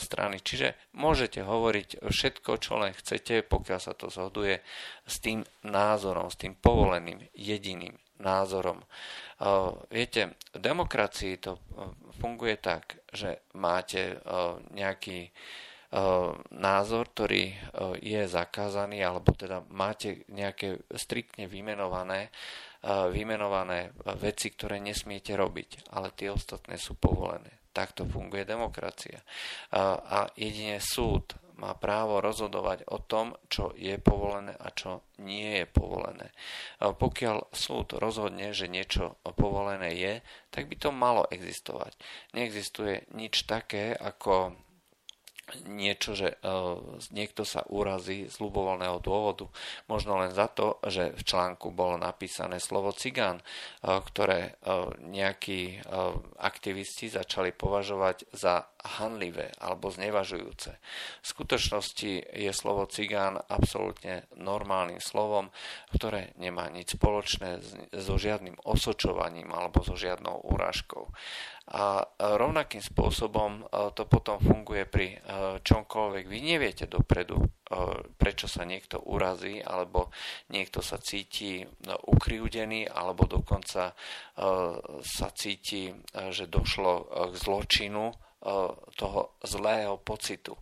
strany. 0.00 0.40
Čiže 0.40 0.96
môžete 0.96 1.44
hovoriť 1.44 2.00
všetko, 2.00 2.50
čo 2.56 2.80
len 2.80 2.96
chcete, 2.96 3.44
pokiaľ 3.44 3.80
sa 3.82 3.92
to 3.92 4.08
zhoduje 4.08 4.64
s 5.04 5.20
tým 5.20 5.44
názorom, 5.68 6.32
s 6.32 6.40
tým 6.40 6.56
povoleným 6.56 7.28
jediným 7.36 7.92
názorom. 8.16 8.80
Viete, 9.92 10.40
v 10.56 10.58
demokracii 10.64 11.36
to 11.36 11.60
funguje 12.16 12.56
tak, 12.58 12.98
že 13.12 13.44
máte 13.54 14.18
nejaký 14.72 15.30
E, 15.86 16.02
názor, 16.50 17.14
ktorý 17.14 17.46
e, 17.46 17.56
je 18.02 18.26
zakázaný, 18.26 19.06
alebo 19.06 19.30
teda 19.30 19.62
máte 19.70 20.26
nejaké 20.26 20.82
striktne 20.90 21.46
vymenované, 21.46 22.26
e, 22.26 22.30
vymenované 23.14 23.94
veci, 24.18 24.50
ktoré 24.50 24.82
nesmiete 24.82 25.38
robiť, 25.38 25.94
ale 25.94 26.10
tie 26.10 26.34
ostatné 26.34 26.74
sú 26.74 26.98
povolené. 26.98 27.70
Takto 27.70 28.02
funguje 28.08 28.48
demokracia. 28.48 29.20
A 29.68 30.32
jedine 30.32 30.80
súd 30.80 31.36
má 31.56 31.72
právo 31.72 32.20
rozhodovať 32.20 32.84
o 32.92 33.00
tom, 33.00 33.32
čo 33.48 33.72
je 33.72 33.96
povolené 33.96 34.52
a 34.56 34.68
čo 34.72 35.08
nie 35.20 35.64
je 35.64 35.66
povolené. 35.68 36.32
Pokiaľ 36.80 37.48
súd 37.52 37.96
rozhodne, 37.96 38.52
že 38.52 38.68
niečo 38.68 39.16
povolené 39.24 39.96
je, 39.96 40.12
tak 40.52 40.68
by 40.68 40.76
to 40.76 40.92
malo 40.92 41.24
existovať. 41.32 41.96
Neexistuje 42.36 43.08
nič 43.16 43.48
také 43.48 43.96
ako 43.96 44.52
niečo, 45.64 46.12
že 46.12 46.36
niekto 47.14 47.48
sa 47.48 47.64
urazí 47.72 48.28
z 48.28 48.36
ľubovoľného 48.36 49.00
dôvodu, 49.00 49.48
možno 49.88 50.20
len 50.20 50.34
za 50.36 50.52
to, 50.52 50.76
že 50.84 51.16
v 51.16 51.22
článku 51.24 51.72
bolo 51.72 51.96
napísané 51.96 52.60
slovo 52.60 52.92
cigán, 52.92 53.40
ktoré 53.80 54.60
nejakí 55.00 55.80
aktivisti 56.36 57.08
začali 57.08 57.56
považovať 57.56 58.28
za 58.36 58.68
hanlivé 58.86 59.50
alebo 59.58 59.90
znevažujúce. 59.90 60.70
V 61.22 61.26
skutočnosti 61.26 62.12
je 62.22 62.52
slovo 62.54 62.86
cigán 62.86 63.34
absolútne 63.50 64.30
normálnym 64.38 65.02
slovom, 65.02 65.50
ktoré 65.90 66.30
nemá 66.38 66.70
nič 66.70 66.94
spoločné 66.94 67.58
so 67.90 68.14
žiadnym 68.14 68.54
osočovaním 68.62 69.50
alebo 69.50 69.82
so 69.82 69.98
žiadnou 69.98 70.46
úražkou. 70.54 71.10
A 71.66 71.98
rovnakým 72.38 72.78
spôsobom 72.78 73.66
e, 73.66 73.90
to 73.90 74.06
potom 74.06 74.38
funguje 74.38 74.86
pri 74.86 75.08
e, 75.10 75.18
čomkoľvek. 75.66 76.24
Vy 76.30 76.38
neviete 76.38 76.86
dopredu, 76.86 77.42
e, 77.42 77.46
prečo 78.14 78.46
sa 78.46 78.62
niekto 78.62 79.02
urazí, 79.02 79.58
alebo 79.58 80.14
niekto 80.54 80.78
sa 80.78 81.02
cíti 81.02 81.66
ukriúdený, 82.06 82.86
alebo 82.86 83.26
dokonca 83.26 83.98
sa 85.02 85.28
cíti, 85.34 85.90
že 86.30 86.46
došlo 86.46 86.92
k 87.32 87.34
zločinu 87.34 88.14
toho 88.94 89.20
zlého 89.42 89.96
pocitu, 89.98 90.54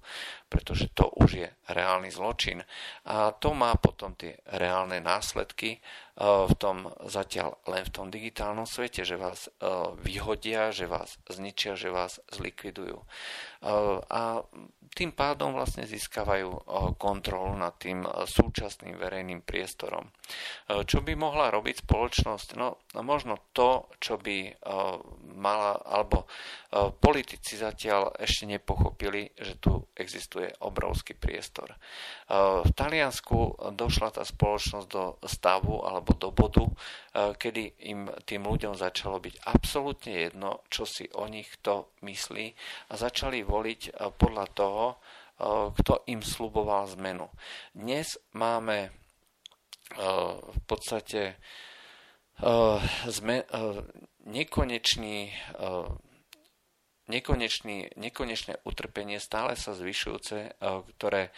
pretože 0.55 0.95
to 0.95 1.11
už 1.19 1.43
je 1.43 1.49
reálny 1.75 2.15
zločin. 2.15 2.63
A 3.11 3.35
to 3.35 3.51
má 3.51 3.75
potom 3.75 4.15
tie 4.15 4.39
reálne 4.55 5.03
následky 5.03 5.83
v 6.23 6.55
tom 6.63 6.87
zatiaľ 7.11 7.59
len 7.67 7.83
v 7.83 7.91
tom 7.91 8.07
digitálnom 8.07 8.71
svete, 8.71 9.03
že 9.03 9.19
vás 9.19 9.51
vyhodia, 9.99 10.71
že 10.71 10.87
vás 10.87 11.19
zničia, 11.27 11.75
že 11.75 11.91
vás 11.91 12.23
zlikvidujú. 12.31 13.03
A 14.15 14.47
tým 14.95 15.11
pádom 15.11 15.59
vlastne 15.59 15.91
získavajú 15.91 16.71
kontrolu 17.03 17.59
nad 17.59 17.75
tým 17.83 18.07
súčasným 18.07 18.95
verejným 18.95 19.43
priestorom. 19.43 20.07
Čo 20.71 21.03
by 21.03 21.19
mohla 21.19 21.51
robiť 21.51 21.83
spoločnosť? 21.83 22.49
No, 22.55 22.79
možno 23.03 23.51
to, 23.51 23.91
čo 23.99 24.15
by 24.15 24.55
mala, 25.35 25.83
alebo 25.83 26.31
politici 27.03 27.59
zatiaľ 27.59 28.15
ešte 28.15 28.47
nepochopili, 28.47 29.35
že 29.35 29.59
tu 29.59 29.83
existuje 29.99 30.44
obrovský 30.61 31.17
priestor. 31.17 31.73
V 32.29 32.71
Taliansku 32.75 33.71
došla 33.73 34.21
tá 34.21 34.23
spoločnosť 34.27 34.87
do 34.91 35.17
stavu 35.25 35.81
alebo 35.87 36.13
do 36.19 36.35
bodu, 36.35 36.67
kedy 37.15 37.89
im 37.89 38.11
tým 38.29 38.45
ľuďom 38.45 38.75
začalo 38.77 39.23
byť 39.23 39.47
absolútne 39.49 40.13
jedno, 40.29 40.67
čo 40.69 40.85
si 40.85 41.09
o 41.15 41.25
nich 41.31 41.49
kto 41.61 41.95
myslí 42.05 42.47
a 42.91 42.95
začali 42.99 43.41
voliť 43.47 44.13
podľa 44.19 44.47
toho, 44.53 44.85
kto 45.75 46.07
im 46.11 46.23
sluboval 46.23 46.87
zmenu. 46.95 47.27
Dnes 47.75 48.19
máme 48.39 48.95
v 49.95 50.61
podstate 50.67 51.39
nekonečný 54.25 55.31
nekonečný, 57.09 57.97
nekonečné 58.01 58.61
utrpenie 58.65 59.21
stále 59.21 59.57
sa 59.57 59.77
zvyšujúce, 59.77 60.57
ktoré 60.95 61.31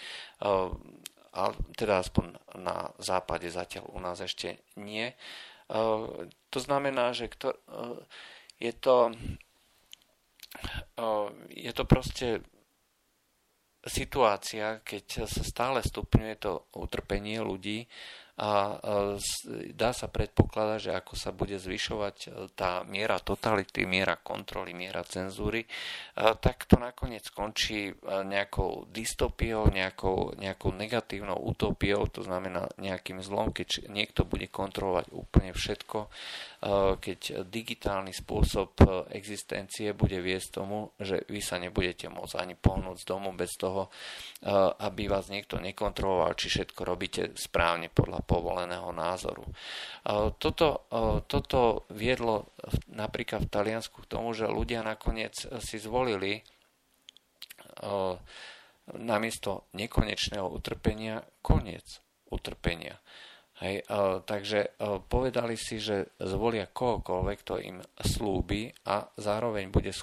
teda 1.77 1.95
aspoň 2.01 2.39
na 2.57 2.91
západe 2.97 3.51
zatiaľ 3.51 3.91
u 3.93 3.99
nás 4.01 4.21
ešte 4.23 4.63
nie. 4.79 5.13
To 5.69 6.59
znamená, 6.63 7.13
že 7.13 7.29
je 8.57 8.73
to 8.73 9.13
je 11.53 11.73
to 11.77 11.85
proste 11.85 12.41
situácia, 13.87 14.81
keď 14.83 15.29
sa 15.29 15.43
stále 15.45 15.79
stupňuje 15.85 16.35
to 16.41 16.65
utrpenie 16.75 17.39
ľudí 17.45 17.87
a 18.37 18.77
dá 19.73 19.97
sa 19.97 20.13
predpokladať, 20.13 20.79
že 20.81 20.93
ako 20.93 21.17
sa 21.17 21.33
bude 21.33 21.57
zvyšovať 21.57 22.17
e, 22.21 22.29
tá 22.53 22.85
miera 22.85 23.17
totality, 23.17 23.89
miera 23.89 24.21
kontroly, 24.21 24.77
miera 24.77 25.01
cenzúry, 25.09 25.65
e, 25.65 25.69
tak 26.37 26.69
to 26.69 26.77
nakoniec 26.77 27.25
skončí 27.33 27.89
e, 27.89 27.93
nejakou 28.29 28.93
dystopiou, 28.93 29.73
nejakou, 29.73 30.37
nejakou 30.37 30.69
negatívnou 30.77 31.49
utopiou, 31.49 32.05
to 32.13 32.21
znamená 32.29 32.69
nejakým 32.77 33.25
zlom, 33.25 33.57
keď 33.57 33.89
niekto 33.89 34.29
bude 34.29 34.53
kontrolovať 34.53 35.17
úplne 35.17 35.57
všetko, 35.57 36.09
keď 36.99 37.47
digitálny 37.47 38.11
spôsob 38.11 38.75
existencie 39.13 39.95
bude 39.95 40.19
viesť 40.19 40.61
tomu, 40.61 40.91
že 40.99 41.23
vy 41.31 41.39
sa 41.39 41.63
nebudete 41.63 42.11
môcť 42.11 42.35
ani 42.43 42.59
pohnúť 42.59 43.07
z 43.07 43.07
domu 43.07 43.31
bez 43.37 43.55
toho, 43.55 43.93
aby 44.81 45.07
vás 45.07 45.31
niekto 45.31 45.63
nekontroloval, 45.63 46.35
či 46.35 46.51
všetko 46.51 46.81
robíte 46.83 47.23
správne 47.39 47.93
podľa 47.93 48.26
povoleného 48.27 48.91
názoru. 48.91 49.47
Toto, 50.43 50.91
toto 51.31 51.87
viedlo 51.95 52.51
napríklad 52.91 53.47
v 53.47 53.53
Taliansku 53.55 54.03
k 54.03 54.11
tomu, 54.11 54.35
že 54.35 54.51
ľudia 54.51 54.83
nakoniec 54.83 55.39
si 55.63 55.79
zvolili 55.79 56.43
namiesto 58.87 59.71
nekonečného 59.75 60.47
utrpenia 60.51 61.23
koniec 61.43 62.03
utrpenia. 62.31 62.99
Hej, 63.57 63.89
takže 64.29 64.77
povedali 65.09 65.57
si, 65.57 65.81
že 65.81 66.13
zvolia 66.21 66.69
kohokoľvek, 66.69 67.37
kto 67.41 67.55
im 67.57 67.81
slúbi 68.05 68.69
a 68.85 69.09
zároveň 69.17 69.73
bude 69.73 69.97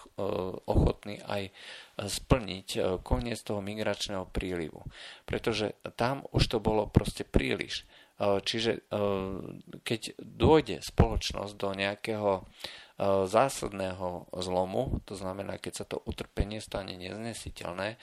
ochotný 0.66 1.22
aj 1.22 1.54
splniť 2.02 2.98
koniec 3.06 3.38
toho 3.46 3.62
migračného 3.62 4.26
prílivu. 4.34 4.82
Pretože 5.30 5.78
tam 5.94 6.26
už 6.34 6.50
to 6.50 6.58
bolo 6.58 6.90
proste 6.90 7.30
príliš. 7.30 7.86
Uh, 8.22 8.38
čiže 8.46 8.86
uh, 8.94 9.42
keď 9.82 10.16
dôjde 10.22 10.86
spoločnosť 10.86 11.54
do 11.58 11.70
nejakého 11.74 12.46
E, 12.94 13.26
zásadného 13.26 14.30
zlomu, 14.38 15.02
to 15.10 15.18
znamená, 15.18 15.58
keď 15.58 15.74
sa 15.74 15.86
to 15.90 15.98
utrpenie 16.06 16.62
stane 16.62 16.94
neznesiteľné, 16.94 17.98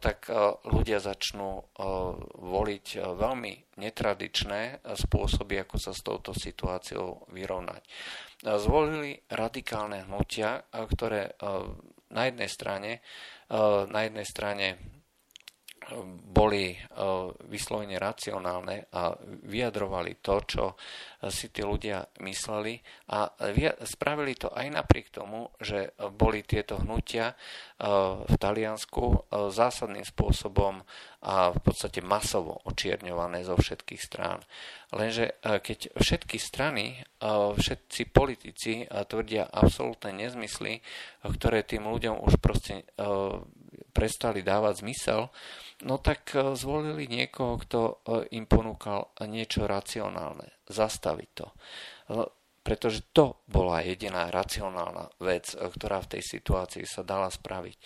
tak 0.00 0.32
ľudia 0.64 1.04
začnú 1.04 1.68
voliť 2.40 2.86
veľmi 2.96 3.52
netradičné 3.76 4.80
spôsoby, 4.96 5.60
ako 5.60 5.76
sa 5.76 5.92
s 5.92 6.00
touto 6.00 6.32
situáciou 6.32 7.28
vyrovnať. 7.28 7.82
Zvolili 8.56 9.20
radikálne 9.28 10.08
hnutia, 10.08 10.64
ktoré 10.72 11.36
na 12.08 12.22
jednej 12.30 12.48
strane, 12.48 12.90
na 13.90 14.00
jednej 14.06 14.26
strane 14.26 14.66
boli 16.32 16.72
vyslovene 17.50 17.98
racionálne 17.98 18.86
a 18.94 19.12
vyjadrovali 19.46 20.22
to, 20.22 20.34
čo 20.46 20.64
si 21.28 21.50
tí 21.50 21.62
ľudia 21.62 22.06
mysleli 22.22 22.78
a 23.10 23.28
spravili 23.86 24.34
to 24.34 24.50
aj 24.50 24.66
napriek 24.70 25.10
tomu, 25.14 25.50
že 25.58 25.94
boli 26.14 26.42
tieto 26.42 26.78
hnutia 26.82 27.32
e, 27.32 27.34
v 28.26 28.34
Taliansku 28.38 29.04
e, 29.06 29.16
zásadným 29.54 30.02
spôsobom 30.02 30.82
a 31.22 31.54
v 31.54 31.60
podstate 31.62 32.02
masovo 32.02 32.58
očierňované 32.66 33.46
zo 33.46 33.54
všetkých 33.54 34.02
strán. 34.02 34.42
Lenže 34.90 35.38
e, 35.38 35.62
keď 35.62 35.94
všetky 35.94 36.36
strany, 36.42 36.98
všetci 37.22 38.10
politici 38.10 38.82
tvrdia 38.82 39.46
absolútne 39.46 40.10
nezmysly, 40.10 40.82
ktoré 41.22 41.62
tým 41.62 41.86
ľuďom 41.86 42.18
už 42.18 42.42
proste 42.42 42.82
prestali 43.92 44.40
dávať 44.40 44.82
zmysel, 44.82 45.28
no 45.84 46.00
tak 46.00 46.32
zvolili 46.56 47.06
niekoho, 47.06 47.60
kto 47.60 47.80
im 48.32 48.48
ponúkal 48.48 49.12
niečo 49.28 49.68
racionálne 49.68 50.64
zastaviť 50.66 51.28
to. 51.36 51.46
Pretože 52.62 53.10
to 53.10 53.42
bola 53.50 53.82
jediná 53.82 54.30
racionálna 54.30 55.10
vec, 55.18 55.52
ktorá 55.52 55.98
v 56.06 56.18
tej 56.18 56.22
situácii 56.22 56.86
sa 56.86 57.02
dala 57.02 57.26
spraviť. 57.26 57.76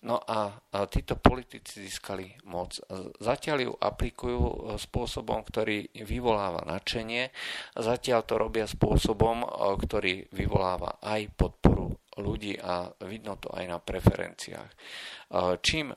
No 0.00 0.16
a 0.16 0.56
títo 0.88 1.20
politici 1.20 1.84
získali 1.84 2.48
moc. 2.48 2.80
Zatiaľ 3.20 3.58
ju 3.68 3.72
aplikujú 3.76 4.40
e, 4.40 4.54
spôsobom, 4.80 5.44
ktorý 5.44 5.92
vyvoláva 6.08 6.64
nadšenie, 6.64 7.28
zatiaľ 7.76 8.24
to 8.24 8.40
robia 8.40 8.64
spôsobom, 8.64 9.44
e, 9.44 9.48
ktorý 9.76 10.14
vyvoláva 10.32 10.96
aj 11.04 11.28
podporu 11.36 11.99
ľudí 12.20 12.60
a 12.60 12.92
vidno 13.08 13.40
to 13.40 13.48
aj 13.50 13.64
na 13.64 13.78
preferenciách. 13.80 14.70
E, 14.70 14.76
čím 15.64 15.90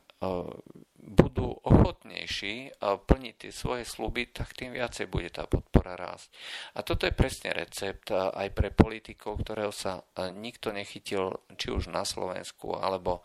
budú 1.03 1.51
ochotnejší 1.51 2.79
plniť 2.79 3.35
tie 3.35 3.51
svoje 3.51 3.83
sluby, 3.83 4.31
tak 4.31 4.55
tým 4.55 4.71
viacej 4.71 5.11
bude 5.11 5.27
tá 5.27 5.43
podpora 5.51 5.99
rásť. 5.99 6.31
A 6.75 6.87
toto 6.87 7.03
je 7.03 7.11
presne 7.11 7.51
recept 7.51 8.07
aj 8.15 8.47
pre 8.55 8.71
politikov, 8.71 9.43
ktorého 9.43 9.75
sa 9.75 9.99
nikto 10.31 10.71
nechytil 10.71 11.43
či 11.59 11.75
už 11.75 11.91
na 11.91 12.07
Slovensku 12.07 12.71
alebo, 12.79 13.19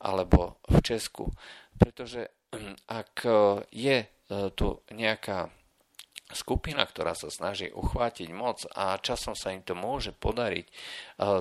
alebo 0.00 0.56
v 0.72 0.80
Česku. 0.80 1.28
Pretože 1.76 2.32
ak 2.88 3.28
je 3.76 3.98
tu 4.56 4.68
nejaká 4.88 5.52
skupina, 6.32 6.84
ktorá 6.84 7.16
sa 7.16 7.32
snaží 7.32 7.72
uchvátiť 7.72 8.28
moc 8.32 8.64
a 8.76 9.00
časom 9.00 9.32
sa 9.32 9.52
im 9.52 9.64
to 9.64 9.72
môže 9.72 10.12
podariť, 10.12 10.66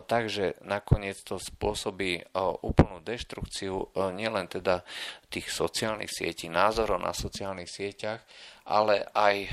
takže 0.09 0.57
nakoniec 0.65 1.21
to 1.21 1.37
spôsobí 1.37 2.11
e, 2.17 2.23
úplnú 2.65 2.97
deštrukciu 3.05 3.75
e, 3.77 3.85
nielen 4.09 4.49
teda 4.49 4.81
tých 5.29 5.53
sociálnych 5.53 6.09
sietí, 6.09 6.49
názorov 6.49 6.97
na 6.97 7.13
sociálnych 7.13 7.69
sieťach, 7.69 8.25
ale 8.67 9.07
aj 9.15 9.47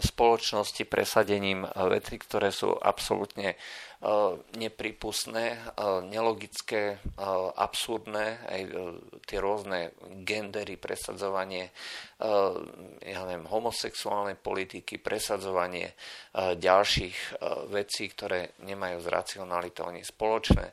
spoločnosti 0.00 0.88
presadením 0.88 1.68
veci, 1.92 2.16
ktoré 2.16 2.48
sú 2.48 2.72
absolútne 2.72 3.52
nepripustné, 4.56 5.56
nelogické, 6.08 7.00
absurdné, 7.56 8.26
aj 8.48 8.60
tie 9.28 9.38
rôzne 9.40 9.92
gendery, 10.24 10.80
presadzovanie 10.80 11.72
ja 13.04 13.20
neviem, 13.28 13.48
homosexuálnej 13.48 14.40
politiky, 14.40 15.00
presadzovanie 15.00 15.92
ďalších 16.36 17.40
vecí, 17.72 18.08
ktoré 18.08 18.56
nemajú 18.64 19.04
s 19.04 19.08
racionalitou 19.56 19.88
ani 19.88 20.04
spoločné, 20.04 20.66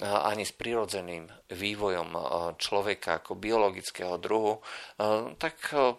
ani 0.00 0.44
s 0.48 0.52
prirodzeným 0.56 1.28
vývojom 1.52 2.16
človeka 2.56 3.20
ako 3.20 3.36
biologického 3.36 4.16
druhu, 4.16 4.64
tak 5.36 5.54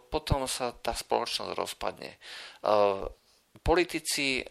potom 0.10 0.50
sa 0.50 0.74
tá 0.74 0.98
spoločnosť 0.98 1.52
rozpadne. 1.54 2.18
Politici 3.66 4.46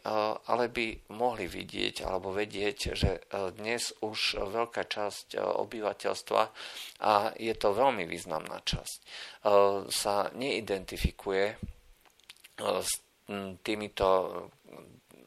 ale 0.48 0.64
by 0.72 1.12
mohli 1.14 1.46
vidieť 1.46 2.02
alebo 2.02 2.34
vedieť, 2.34 2.78
že 2.94 3.10
dnes 3.58 3.94
už 4.02 4.38
veľká 4.38 4.87
časť 4.87 5.38
obyvateľstva, 5.38 6.42
a 7.04 7.12
je 7.38 7.54
to 7.58 7.68
veľmi 7.74 8.06
významná 8.06 8.62
časť, 8.64 8.98
sa 9.90 10.14
neidentifikuje 10.34 11.44
s 12.58 12.90
týmito 13.64 14.08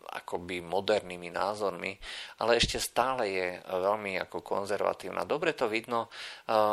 akoby 0.08 0.64
modernými 0.64 1.30
názormi, 1.30 1.94
ale 2.40 2.56
ešte 2.56 2.80
stále 2.80 3.28
je 3.28 3.48
veľmi 3.68 4.18
ako 4.24 4.40
konzervatívna. 4.40 5.28
Dobre 5.28 5.52
to 5.52 5.68
vidno 5.68 6.08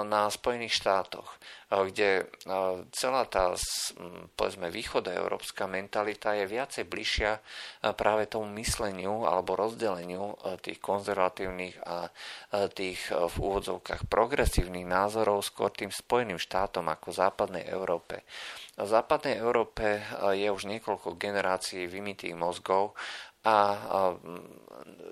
na 0.06 0.30
Spojených 0.30 0.78
štátoch, 0.78 1.36
kde 1.82 2.30
celá 2.94 3.26
tá, 3.26 3.58
povedzme, 4.38 4.70
európska 5.10 5.66
mentalita 5.66 6.38
je 6.38 6.46
viacej 6.46 6.84
bližšia 6.86 7.42
práve 7.98 8.30
tomu 8.30 8.46
mysleniu 8.62 9.26
alebo 9.26 9.58
rozdeleniu 9.58 10.38
tých 10.62 10.78
konzervatívnych 10.78 11.82
a 11.82 12.12
tých 12.70 13.10
v 13.10 13.34
úvodzovkách 13.34 14.06
progresívnych 14.06 14.86
názorov 14.86 15.42
skôr 15.42 15.74
tým 15.74 15.90
Spojeným 15.90 16.38
štátom 16.38 16.86
ako 16.86 17.10
západnej 17.10 17.66
Európe. 17.66 18.22
V 18.78 18.86
západnej 18.86 19.42
Európe 19.42 20.02
je 20.34 20.46
už 20.50 20.70
niekoľko 20.70 21.18
generácií 21.18 21.90
vymitých 21.90 22.38
mozgov 22.38 22.94
a 23.44 23.56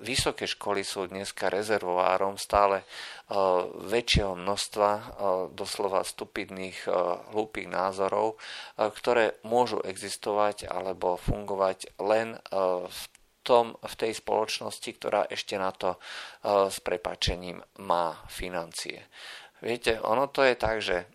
vysoké 0.01 0.49
školy 0.49 0.83
sú 0.83 1.07
dneska 1.07 1.53
rezervoárom 1.53 2.41
stále 2.41 2.83
väčšieho 3.87 4.35
množstva 4.35 4.91
doslova 5.53 6.01
stupidných, 6.03 6.89
hlúpých 7.31 7.69
názorov, 7.69 8.41
ktoré 8.77 9.37
môžu 9.45 9.85
existovať 9.85 10.67
alebo 10.67 11.21
fungovať 11.21 11.93
len 12.01 12.41
v 12.89 13.03
tom, 13.45 13.77
v 13.79 13.95
tej 13.99 14.13
spoločnosti, 14.17 14.91
ktorá 14.97 15.29
ešte 15.29 15.61
na 15.61 15.71
to 15.75 16.01
s 16.47 16.79
prepačením 16.81 17.61
má 17.85 18.17
financie. 18.31 19.07
Viete, 19.63 20.01
ono 20.03 20.27
to 20.33 20.43
je 20.43 20.55
tak, 20.59 20.83
že 20.83 21.07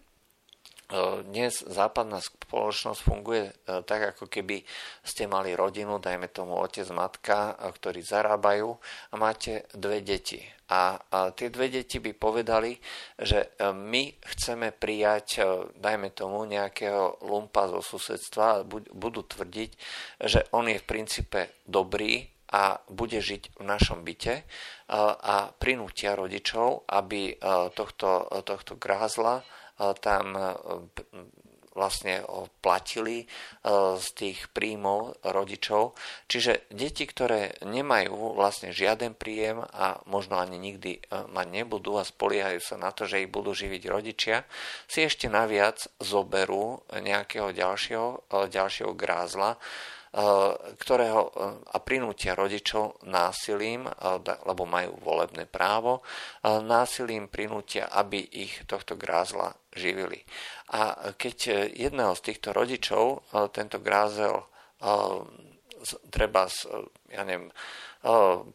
dnes 1.28 1.68
západná 1.68 2.24
spoločnosť 2.24 3.00
funguje 3.04 3.52
e, 3.52 3.54
tak, 3.84 4.16
ako 4.16 4.32
keby 4.32 4.64
ste 5.04 5.28
mali 5.28 5.52
rodinu, 5.52 6.00
dajme 6.00 6.32
tomu 6.32 6.56
otec, 6.56 6.88
matka, 6.96 7.60
e, 7.60 7.76
ktorí 7.76 8.00
zarábajú 8.00 8.72
a 9.12 9.14
máte 9.20 9.68
dve 9.76 10.00
deti. 10.00 10.40
A, 10.72 11.00
tie 11.36 11.52
dve 11.52 11.68
deti 11.68 12.00
by 12.00 12.16
povedali, 12.16 12.80
že 13.20 13.52
e, 13.60 13.76
my 13.76 14.16
chceme 14.32 14.72
prijať, 14.72 15.44
dajme 15.76 16.16
tomu, 16.16 16.48
nejakého 16.48 17.20
lumpa 17.28 17.68
zo 17.68 17.84
susedstva 17.84 18.46
a 18.48 18.66
budú 18.96 19.28
tvrdiť, 19.28 19.72
že 20.24 20.48
on 20.56 20.72
je 20.72 20.80
v 20.80 20.88
princípe 20.88 21.52
dobrý, 21.68 22.32
a 22.48 22.80
bude 22.88 23.20
žiť 23.20 23.60
v 23.60 23.64
našom 23.68 24.08
byte 24.08 24.48
a 25.20 25.52
prinútia 25.60 26.16
rodičov, 26.16 26.88
aby 26.88 27.36
tohto, 27.76 28.24
tohto 28.48 28.80
grázla 28.80 29.44
tam 30.02 30.26
e, 30.34 30.44
vlastne 31.78 32.26
platili 32.66 33.24
e, 33.24 33.26
z 34.02 34.08
tých 34.18 34.50
príjmov 34.50 35.22
rodičov. 35.22 35.94
Čiže 36.26 36.66
deti, 36.74 37.06
ktoré 37.06 37.62
nemajú 37.62 38.34
vlastne 38.34 38.74
žiaden 38.74 39.14
príjem 39.14 39.62
a 39.62 40.02
možno 40.10 40.42
ani 40.42 40.58
nikdy 40.58 40.98
e, 40.98 41.02
mať 41.30 41.48
nebudú 41.54 42.02
a 42.02 42.04
spoliehajú 42.04 42.60
sa 42.66 42.82
na 42.82 42.90
to, 42.90 43.06
že 43.06 43.22
ich 43.22 43.30
budú 43.30 43.54
živiť 43.54 43.84
rodičia, 43.86 44.42
si 44.90 45.06
ešte 45.06 45.30
naviac 45.30 45.86
zoberú 46.02 46.82
nejakého 46.90 47.54
ďalšieho, 47.54 48.34
ďalšieho 48.50 48.92
grázla, 48.98 49.62
ktorého 50.78 51.22
eh, 51.28 51.32
a 51.74 51.78
prinútia 51.84 52.34
rodičov 52.34 53.04
násilím, 53.06 53.88
eh, 53.88 53.94
lebo 54.48 54.64
majú 54.64 54.98
volebné 55.04 55.46
právo, 55.46 56.02
násilím 56.44 57.28
prinútia, 57.28 57.92
aby 57.92 58.20
ich 58.22 58.64
tohto 58.66 58.96
grázla 58.96 59.56
živili. 59.76 60.24
A 60.74 61.14
keď 61.16 61.70
jedného 61.76 62.16
z 62.16 62.22
týchto 62.32 62.52
rodičov 62.52 63.24
tento 63.54 63.80
grázel 63.80 64.44
treba, 66.12 66.50
ja 67.08 67.24
neviem, 67.24 67.54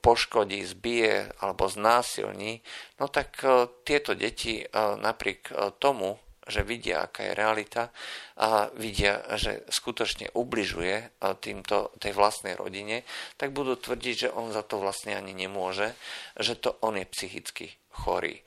poškodí, 0.02 0.60
zbije 0.66 1.32
alebo 1.40 1.68
znásilní, 1.68 2.60
no 3.00 3.08
tak 3.08 3.40
tieto 3.86 4.12
deti 4.12 4.66
napriek 4.76 5.52
tomu, 5.80 6.20
že 6.48 6.66
vidia, 6.66 7.06
aká 7.06 7.30
je 7.30 7.38
realita 7.38 7.94
a 8.38 8.66
vidia, 8.74 9.22
že 9.38 9.62
skutočne 9.70 10.34
ubližuje 10.34 11.22
týmto, 11.38 11.94
tej 12.02 12.12
vlastnej 12.18 12.58
rodine, 12.58 13.06
tak 13.38 13.54
budú 13.54 13.78
tvrdiť, 13.78 14.14
že 14.26 14.34
on 14.34 14.50
za 14.50 14.66
to 14.66 14.82
vlastne 14.82 15.14
ani 15.14 15.30
nemôže, 15.34 15.94
že 16.34 16.58
to 16.58 16.74
on 16.82 16.98
je 16.98 17.06
psychicky 17.06 17.70
chorý. 17.92 18.42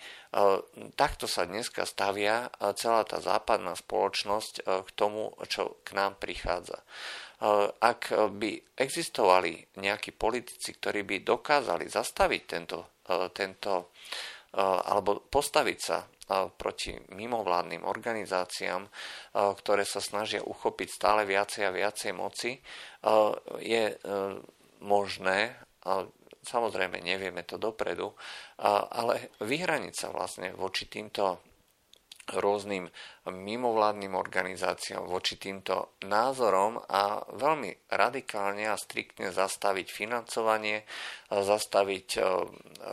Takto 1.00 1.32
sa 1.32 1.48
dneska 1.48 1.88
stavia 1.88 2.52
celá 2.76 3.08
tá 3.08 3.24
západná 3.24 3.72
spoločnosť 3.80 4.68
k 4.84 4.90
tomu, 4.98 5.32
čo 5.48 5.80
k 5.88 5.96
nám 5.96 6.20
prichádza. 6.20 6.84
Ak 7.80 8.12
by 8.12 8.76
existovali 8.76 9.80
nejakí 9.80 10.12
politici, 10.12 10.76
ktorí 10.76 11.08
by 11.08 11.24
dokázali 11.24 11.88
zastaviť 11.88 12.42
tento, 12.44 13.00
tento 13.32 13.96
alebo 14.56 15.24
postaviť 15.28 15.80
sa 15.80 16.04
proti 16.58 16.98
mimovládnym 17.14 17.86
organizáciám, 17.86 18.90
ktoré 19.34 19.86
sa 19.86 20.02
snažia 20.02 20.42
uchopiť 20.42 20.88
stále 20.90 21.22
viacej 21.24 21.70
a 21.70 21.76
viacej 21.76 22.12
moci, 22.18 22.58
je 23.62 23.84
e, 23.94 23.96
možné, 24.82 25.54
samozrejme 26.42 26.98
nevieme 27.02 27.46
to 27.46 27.62
dopredu, 27.62 28.14
ale 28.90 29.34
vyhraniť 29.42 29.94
sa 29.94 30.10
vlastne 30.10 30.54
voči 30.58 30.90
týmto 30.90 31.55
rôznym 32.34 32.90
mimovládnym 33.30 34.18
organizáciám 34.18 35.06
voči 35.06 35.38
týmto 35.38 35.98
názorom 36.06 36.82
a 36.90 37.22
veľmi 37.38 37.90
radikálne 37.94 38.66
a 38.70 38.78
striktne 38.78 39.30
zastaviť 39.30 39.88
financovanie, 39.90 40.86
zastaviť 41.30 42.08
e, 42.18 42.22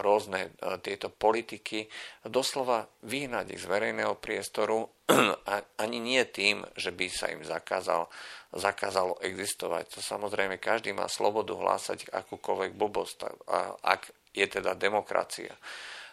rôzne 0.04 0.40
e, 0.48 0.50
tieto 0.84 1.08
politiky, 1.08 1.88
doslova 2.28 2.84
vyhnať 3.04 3.56
ich 3.56 3.60
z 3.64 3.68
verejného 3.68 4.16
priestoru 4.20 4.84
ani 5.84 5.98
nie 6.00 6.20
tým, 6.28 6.64
že 6.76 6.92
by 6.92 7.06
sa 7.08 7.32
im 7.32 7.44
zakázal, 7.44 8.08
zakázalo 8.52 9.20
existovať. 9.24 9.96
To 9.96 10.00
samozrejme 10.00 10.60
každý 10.60 10.92
má 10.92 11.08
slobodu 11.08 11.56
hlásať 11.56 12.08
akúkoľvek 12.08 12.72
blbosť, 12.76 13.16
ak 13.84 14.12
je 14.32 14.46
teda 14.48 14.72
demokracia 14.76 15.52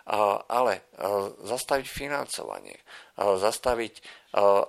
ale 0.10 0.90
zastaviť 1.46 1.86
financovanie, 1.86 2.82
zastaviť 3.18 4.02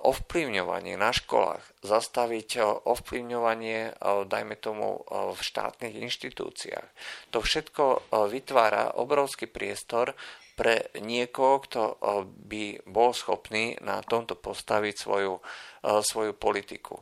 ovplyvňovanie 0.05 0.93
na 1.01 1.09
školách, 1.09 1.65
zastaviť 1.81 2.61
ovplyvňovanie, 2.85 3.97
dajme 4.29 4.55
tomu, 4.61 5.01
v 5.09 5.39
štátnych 5.41 5.97
inštitúciách. 5.97 6.87
To 7.33 7.41
všetko 7.41 8.13
vytvára 8.29 9.01
obrovský 9.01 9.49
priestor 9.49 10.13
pre 10.53 10.93
niekoho, 11.01 11.57
kto 11.65 11.81
by 12.45 12.85
bol 12.85 13.17
schopný 13.17 13.81
na 13.81 14.05
tomto 14.05 14.37
postaviť 14.37 14.93
svoju, 14.93 15.41
svoju 15.81 16.37
politiku. 16.37 17.01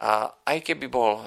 A 0.00 0.32
aj 0.48 0.72
keby 0.72 0.88
bol 0.88 1.20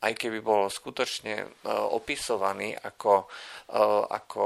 aj 0.00 0.12
keby 0.16 0.40
bol 0.40 0.72
skutočne 0.72 1.64
opisovaný 1.68 2.72
ako, 2.72 3.28
ako 4.08 4.44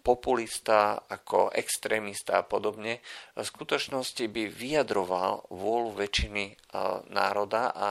populista, 0.00 1.04
ako 1.04 1.52
extrémista 1.52 2.40
a 2.40 2.44
podobne, 2.48 3.04
v 3.36 3.44
skutočnosti 3.44 4.24
by 4.32 4.48
vyjadroval 4.48 5.52
vôľu 5.52 6.00
väčšiny 6.00 6.72
národa 7.12 7.68
a 7.76 7.88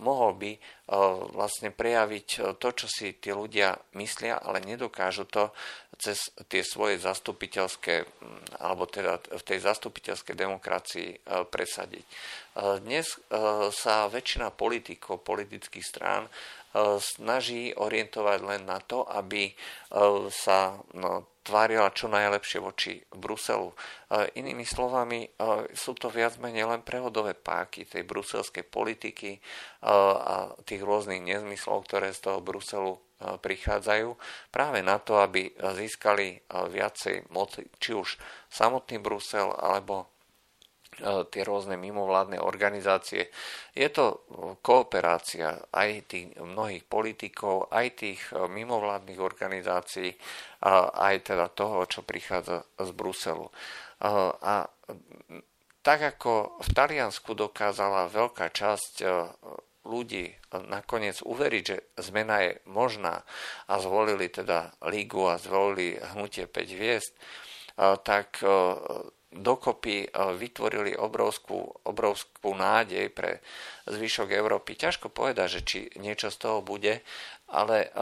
mohol 0.00 0.32
by 0.40 0.52
vlastne 1.36 1.70
prejaviť 1.70 2.56
to, 2.56 2.68
čo 2.72 2.86
si 2.88 3.20
tí 3.20 3.30
ľudia 3.30 3.76
myslia, 4.00 4.40
ale 4.40 4.64
nedokážu 4.64 5.28
to 5.28 5.52
cez 6.00 6.32
tie 6.48 6.64
svoje 6.64 6.96
zastupiteľské, 6.96 8.08
alebo 8.64 8.88
teda 8.88 9.20
v 9.20 9.42
tej 9.44 9.60
zastupiteľskej 9.60 10.32
demokracii 10.32 11.08
presadiť. 11.52 12.04
Dnes 12.58 13.06
sa 13.70 14.10
väčšina 14.10 14.50
politikov, 14.50 15.22
politických 15.22 15.86
strán 15.86 16.26
snaží 16.98 17.70
orientovať 17.74 18.38
len 18.42 18.62
na 18.66 18.82
to, 18.82 19.06
aby 19.06 19.54
sa 20.30 20.74
no, 20.98 21.30
tvárila 21.46 21.94
čo 21.94 22.10
najlepšie 22.10 22.58
voči 22.58 22.98
Bruselu. 23.10 23.70
Inými 24.34 24.66
slovami, 24.66 25.30
sú 25.74 25.94
to 25.94 26.10
viac 26.10 26.38
menej 26.42 26.66
len 26.66 26.82
prehodové 26.82 27.38
páky 27.38 27.86
tej 27.86 28.02
bruselskej 28.02 28.66
politiky 28.66 29.38
a 29.86 30.50
tých 30.66 30.82
rôznych 30.82 31.22
nezmyslov, 31.22 31.86
ktoré 31.86 32.10
z 32.10 32.22
toho 32.30 32.42
Bruselu 32.42 32.98
prichádzajú 33.20 34.16
práve 34.50 34.82
na 34.82 34.98
to, 34.98 35.22
aby 35.22 35.54
získali 35.54 36.42
viacej 36.50 37.30
moci, 37.30 37.66
či 37.78 37.94
už 37.94 38.18
samotný 38.50 38.98
Brusel 38.98 39.54
alebo 39.54 40.09
tie 41.32 41.42
rôzne 41.42 41.80
mimovládne 41.80 42.38
organizácie. 42.38 43.32
Je 43.72 43.88
to 43.88 44.24
kooperácia 44.60 45.56
aj 45.72 45.88
tých 46.06 46.36
mnohých 46.36 46.84
politikov, 46.84 47.72
aj 47.72 47.86
tých 47.96 48.20
mimovládnych 48.36 49.20
organizácií, 49.20 50.12
aj 50.96 51.14
teda 51.24 51.48
toho, 51.50 51.88
čo 51.88 52.04
prichádza 52.04 52.62
z 52.76 52.90
Bruselu. 52.92 53.48
A 54.00 54.68
tak 55.80 56.00
ako 56.04 56.60
v 56.60 56.68
Taliansku 56.76 57.32
dokázala 57.32 58.12
veľká 58.12 58.52
časť 58.52 58.94
ľudí 59.80 60.28
nakoniec 60.68 61.24
uveriť, 61.24 61.64
že 61.64 61.76
zmena 62.04 62.44
je 62.44 62.52
možná 62.68 63.24
a 63.64 63.80
zvolili 63.80 64.28
teda 64.28 64.76
lígu 64.84 65.24
a 65.24 65.40
zvolili 65.40 65.96
hnutie 65.96 66.44
5 66.44 66.76
hviezd, 66.76 67.16
tak 68.04 68.44
dokopy 69.30 70.10
vytvorili 70.14 70.98
obrovskú, 70.98 71.62
obrovskú 71.86 72.50
nádej 72.54 73.14
pre 73.14 73.38
zvyšok 73.86 74.34
Európy. 74.34 74.74
Ťažko 74.74 75.10
povedať, 75.10 75.46
že 75.48 75.60
či 75.62 75.78
niečo 76.02 76.34
z 76.34 76.36
toho 76.38 76.58
bude, 76.66 77.06
ale 77.50 77.94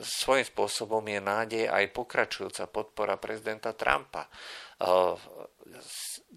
svojím 0.00 0.44
spôsobom 0.44 1.04
je 1.08 1.20
nádej 1.20 1.64
aj 1.68 1.96
pokračujúca 1.96 2.68
podpora 2.68 3.16
prezidenta 3.16 3.72
Trumpa 3.72 4.28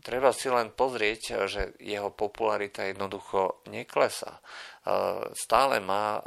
treba 0.01 0.31
si 0.31 0.47
len 0.49 0.71
pozrieť, 0.73 1.49
že 1.49 1.75
jeho 1.81 2.13
popularita 2.13 2.85
jednoducho 2.87 3.61
neklesá. 3.69 4.39
Stále 5.35 5.83
má 5.83 6.23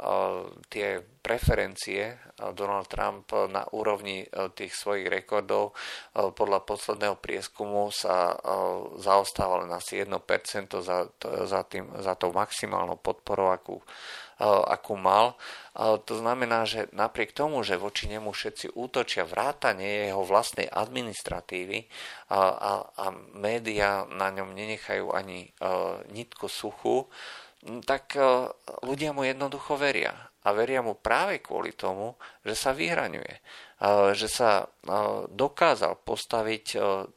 tie 0.69 1.01
preferencie 1.21 2.17
Donald 2.53 2.85
Trump 2.89 3.33
na 3.49 3.65
úrovni 3.73 4.21
tých 4.53 4.77
svojich 4.77 5.09
rekordov. 5.09 5.73
Podľa 6.13 6.61
posledného 6.61 7.17
prieskumu 7.17 7.89
sa 7.89 8.37
zaostával 9.01 9.65
len 9.65 9.73
asi 9.73 10.05
1% 10.05 10.13
za, 10.77 11.09
za, 11.45 11.61
tým, 11.65 11.89
za 12.05 12.13
tou 12.13 12.29
maximálnou 12.29 13.01
podporou, 13.01 13.49
akú 13.49 13.81
akú 14.45 14.97
mal. 14.97 15.37
To 15.77 16.13
znamená, 16.17 16.65
že 16.65 16.89
napriek 16.97 17.31
tomu, 17.31 17.61
že 17.61 17.77
voči 17.77 18.09
nemu 18.09 18.33
všetci 18.33 18.73
útočia 18.73 19.23
vrátanie 19.23 20.09
jeho 20.09 20.25
vlastnej 20.25 20.65
administratívy 20.65 21.85
a, 22.33 22.41
a, 22.49 22.71
a 22.89 23.05
média 23.37 24.09
na 24.09 24.33
ňom 24.33 24.51
nenechajú 24.51 25.13
ani 25.13 25.53
nitku 26.09 26.49
suchu, 26.49 27.05
tak 27.85 28.17
ľudia 28.81 29.13
mu 29.13 29.21
jednoducho 29.21 29.77
veria. 29.77 30.13
A 30.41 30.57
veria 30.57 30.81
mu 30.81 30.97
práve 30.97 31.37
kvôli 31.37 31.77
tomu, 31.77 32.17
že 32.41 32.57
sa 32.57 32.73
vyhraňuje. 32.73 33.33
Že 34.17 34.27
sa 34.27 34.65
dokázal 35.29 36.01
postaviť 36.01 36.65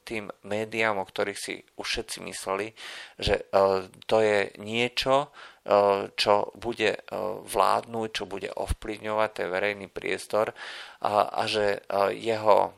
tým 0.05 0.28
médiám, 0.45 1.01
o 1.01 1.09
ktorých 1.09 1.40
si 1.40 1.64
už 1.80 1.86
všetci 1.88 2.20
mysleli, 2.28 2.76
že 3.16 3.49
to 4.05 4.20
je 4.20 4.53
niečo, 4.61 5.32
čo 6.20 6.34
bude 6.53 7.01
vládnuť, 7.49 8.09
čo 8.12 8.24
bude 8.28 8.53
ovplyvňovať 8.53 9.30
ten 9.32 9.49
verejný 9.49 9.88
priestor 9.88 10.53
a 11.01 11.40
že 11.49 11.80
jeho 12.12 12.76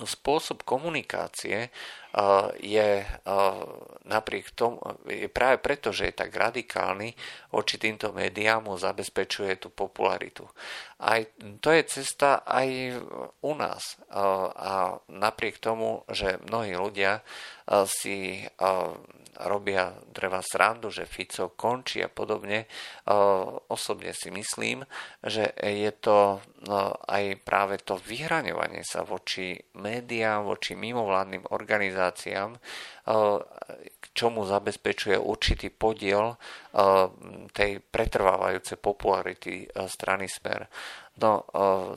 spôsob 0.00 0.64
komunikácie 0.64 1.68
je 2.58 3.06
napriek 4.10 4.50
tomu, 4.58 4.82
je 5.06 5.30
práve 5.30 5.62
preto, 5.62 5.94
že 5.94 6.10
je 6.10 6.14
tak 6.18 6.34
radikálny, 6.34 7.14
voči 7.54 7.78
týmto 7.78 8.10
médiám 8.10 8.66
mu 8.66 8.74
zabezpečuje 8.74 9.62
tú 9.62 9.70
popularitu. 9.70 10.42
Aj 11.00 11.24
to 11.64 11.72
je 11.72 11.82
cesta 11.88 12.44
aj 12.44 12.68
u 13.40 13.52
nás. 13.56 13.96
A 14.12 15.00
napriek 15.08 15.56
tomu, 15.56 16.04
že 16.12 16.36
mnohí 16.44 16.76
ľudia 16.76 17.24
si 17.88 18.44
robia 19.40 19.96
treba 20.12 20.44
srandu, 20.44 20.92
že 20.92 21.08
Fico 21.08 21.56
končí 21.56 22.04
a 22.04 22.12
podobne. 22.12 22.68
Osobne 23.72 24.12
si 24.12 24.28
myslím, 24.28 24.84
že 25.24 25.56
je 25.56 25.92
to 25.96 26.44
aj 27.08 27.24
práve 27.40 27.80
to 27.80 27.96
vyhraňovanie 27.96 28.84
sa 28.84 29.00
voči 29.00 29.56
médiám, 29.80 30.44
voči 30.44 30.76
mimovládnym 30.76 31.48
organizáciám, 31.56 32.60
k 33.80 34.04
čomu 34.12 34.44
zabezpečuje 34.44 35.16
určitý 35.16 35.72
podiel 35.72 36.36
tej 37.56 37.80
pretrvávajúcej 37.80 38.76
popularity 38.76 39.64
strany 39.88 40.28
Smer. 40.28 40.68
No, 41.20 41.44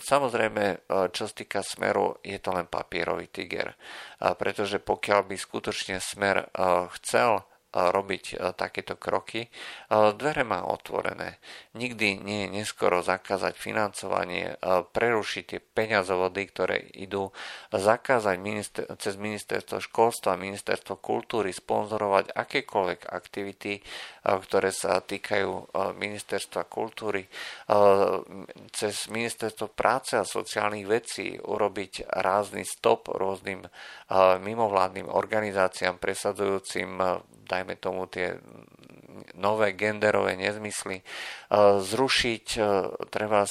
samozrejme, 0.04 0.84
čo 1.16 1.24
sa 1.30 1.34
týka 1.34 1.64
Smeru, 1.64 2.20
je 2.28 2.36
to 2.44 2.52
len 2.52 2.68
papierový 2.68 3.32
tiger, 3.32 3.72
pretože 4.20 4.84
pokiaľ 4.84 5.32
by 5.32 5.36
skutočne 5.40 6.04
Smer 6.04 6.52
chcel 7.00 7.40
robiť 7.74 8.24
e, 8.34 8.54
takéto 8.54 8.96
kroky. 8.96 9.50
E, 9.50 9.50
dvere 10.14 10.46
má 10.46 10.62
otvorené. 10.70 11.42
Nikdy 11.74 12.22
nie 12.22 12.46
je 12.46 12.54
neskoro 12.62 13.02
zakázať 13.02 13.58
financovanie, 13.58 14.54
e, 14.54 14.86
prerušiť 14.86 15.44
tie 15.50 15.60
peňazovody, 15.60 16.42
ktoré 16.54 16.78
idú, 16.94 17.34
zakázať 17.74 18.38
minister, 18.38 18.86
cez 19.02 19.18
ministerstvo 19.18 19.82
školstva, 19.82 20.38
ministerstvo 20.38 21.02
kultúry, 21.02 21.50
sponzorovať 21.50 22.30
akékoľvek 22.38 23.10
aktivity, 23.10 23.82
ktoré 24.24 24.70
sa 24.70 25.02
týkajú 25.02 25.74
ministerstva 25.98 26.70
kultúry, 26.70 27.26
cez 28.72 29.10
ministerstvo 29.10 29.74
práce 29.74 30.16
a 30.16 30.28
sociálnych 30.28 30.88
vecí 30.88 31.36
urobiť 31.36 32.08
rázny 32.22 32.64
stop 32.64 33.10
rôznym 33.10 33.66
mimovládnym 34.40 35.10
organizáciám 35.10 35.98
presadzujúcim 35.98 37.00
dajme 37.44 37.76
tomu 37.78 38.08
tie 38.08 38.40
nové 39.36 39.74
genderové 39.74 40.36
nezmysly, 40.36 41.02
e, 41.02 41.04
zrušiť 41.82 42.46
e, 42.58 42.62
treba 43.10 43.46
e, 43.46 43.50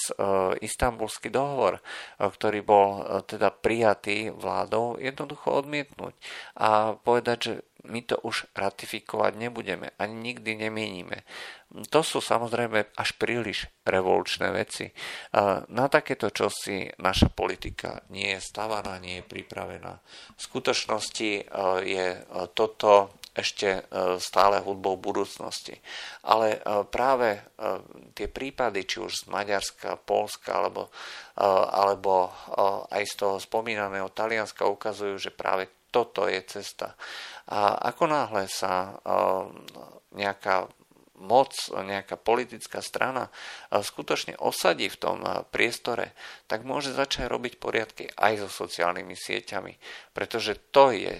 istambulský 0.63 1.31
dohovor, 1.31 1.79
ktorý 2.19 2.61
bol 2.63 2.89
teda 3.27 3.51
prijatý 3.55 4.31
vládou, 4.31 4.99
jednoducho 4.99 5.63
odmietnúť 5.63 6.15
a 6.59 6.99
povedať, 6.99 7.39
že 7.43 7.55
my 7.83 7.99
to 8.07 8.15
už 8.23 8.47
ratifikovať 8.55 9.35
nebudeme, 9.35 9.91
ani 9.99 10.15
nikdy 10.15 10.55
nemienime. 10.55 11.27
To 11.91 12.07
sú 12.07 12.23
samozrejme 12.23 12.95
až 12.95 13.11
príliš 13.19 13.67
revolučné 13.83 14.55
veci. 14.55 14.87
Na 15.67 15.91
takéto 15.91 16.31
čosi 16.31 16.87
naša 17.03 17.35
politika 17.35 18.07
nie 18.15 18.39
je 18.39 18.45
stavaná, 18.45 19.03
nie 19.03 19.19
je 19.19 19.27
pripravená. 19.27 19.99
V 20.39 20.41
skutočnosti 20.47 21.31
je 21.83 22.07
toto 22.55 23.19
ešte 23.33 23.69
e, 23.69 23.83
stále 24.21 24.61
hudbou 24.61 25.01
budúcnosti. 25.01 25.81
Ale 26.29 26.61
e, 26.61 26.85
práve 26.85 27.37
e, 27.37 27.41
tie 28.13 28.29
prípady, 28.29 28.85
či 28.85 29.01
už 29.01 29.25
z 29.25 29.33
Maďarska, 29.33 29.97
Polska, 30.05 30.53
alebo, 30.53 30.93
alebo 31.73 32.29
aj 32.93 33.03
z 33.09 33.15
toho 33.17 33.37
spomínaného 33.41 34.13
Talianska 34.13 34.69
ukazujú, 34.69 35.17
že 35.17 35.33
práve 35.33 35.89
toto 35.89 36.29
je 36.29 36.41
cesta. 36.45 36.93
A 37.49 37.89
ako 37.89 38.05
náhle 38.05 38.45
sa 38.53 38.97
nejaká 40.13 40.69
moc, 41.23 41.55
nejaká 41.71 42.19
politická 42.19 42.83
strana 42.83 43.31
skutočne 43.71 44.35
osadí 44.43 44.91
v 44.91 44.99
tom 44.99 45.23
priestore, 45.55 46.19
tak 46.51 46.67
môže 46.67 46.91
začať 46.91 47.31
robiť 47.31 47.63
poriadky 47.63 48.11
aj 48.19 48.43
so 48.43 48.67
sociálnymi 48.67 49.15
sieťami, 49.15 49.79
pretože 50.11 50.59
to 50.75 50.91
je 50.91 51.15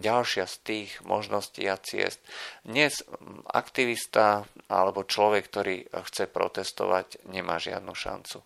ďalšia 0.00 0.48
z 0.48 0.56
tých 0.64 0.90
možností 1.04 1.68
a 1.68 1.76
ciest. 1.76 2.24
Dnes 2.64 3.04
aktivista 3.52 4.48
alebo 4.72 5.04
človek, 5.04 5.44
ktorý 5.52 5.76
chce 6.08 6.32
protestovať, 6.32 7.28
nemá 7.28 7.60
žiadnu 7.60 7.92
šancu 7.92 8.40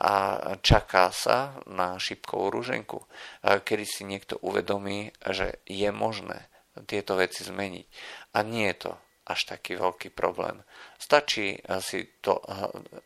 a 0.00 0.40
čaká 0.64 1.12
sa 1.12 1.60
na 1.68 2.00
šipkovú 2.00 2.48
rúženku, 2.48 3.04
kedy 3.44 3.84
si 3.84 4.08
niekto 4.08 4.40
uvedomí, 4.40 5.12
že 5.28 5.60
je 5.68 5.92
možné 5.92 6.48
tieto 6.88 7.20
veci 7.20 7.44
zmeniť. 7.44 7.86
A 8.32 8.40
nie 8.40 8.72
je 8.72 8.88
to 8.88 8.92
až 9.26 9.40
taký 9.54 9.78
veľký 9.78 10.10
problém. 10.10 10.62
Stačí 10.98 11.58
si, 11.78 12.00
to, 12.18 12.42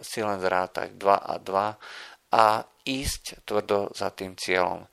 si 0.01 0.25
len 0.25 0.41
zrátať 0.41 0.97
2 0.97 1.13
a 1.13 1.35
2 1.37 2.33
a 2.33 2.47
ísť 2.87 3.45
tvrdo 3.45 3.93
za 3.93 4.09
tým 4.15 4.33
cieľom. 4.37 4.89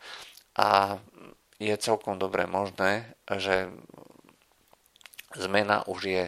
A 0.59 0.99
je 1.57 1.75
celkom 1.79 2.19
dobre 2.19 2.43
možné, 2.43 3.15
že 3.25 3.71
zmena 5.33 5.87
už 5.89 6.01
je, 6.05 6.23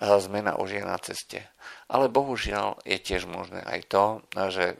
zmena 0.00 0.56
už 0.56 0.80
je 0.80 0.82
na 0.84 0.96
ceste. 1.02 1.40
Ale 1.90 2.08
bohužiaľ 2.08 2.80
je 2.86 2.98
tiež 3.02 3.28
možné 3.28 3.60
aj 3.62 3.80
to, 3.90 4.04
že 4.48 4.74
e, 4.74 4.76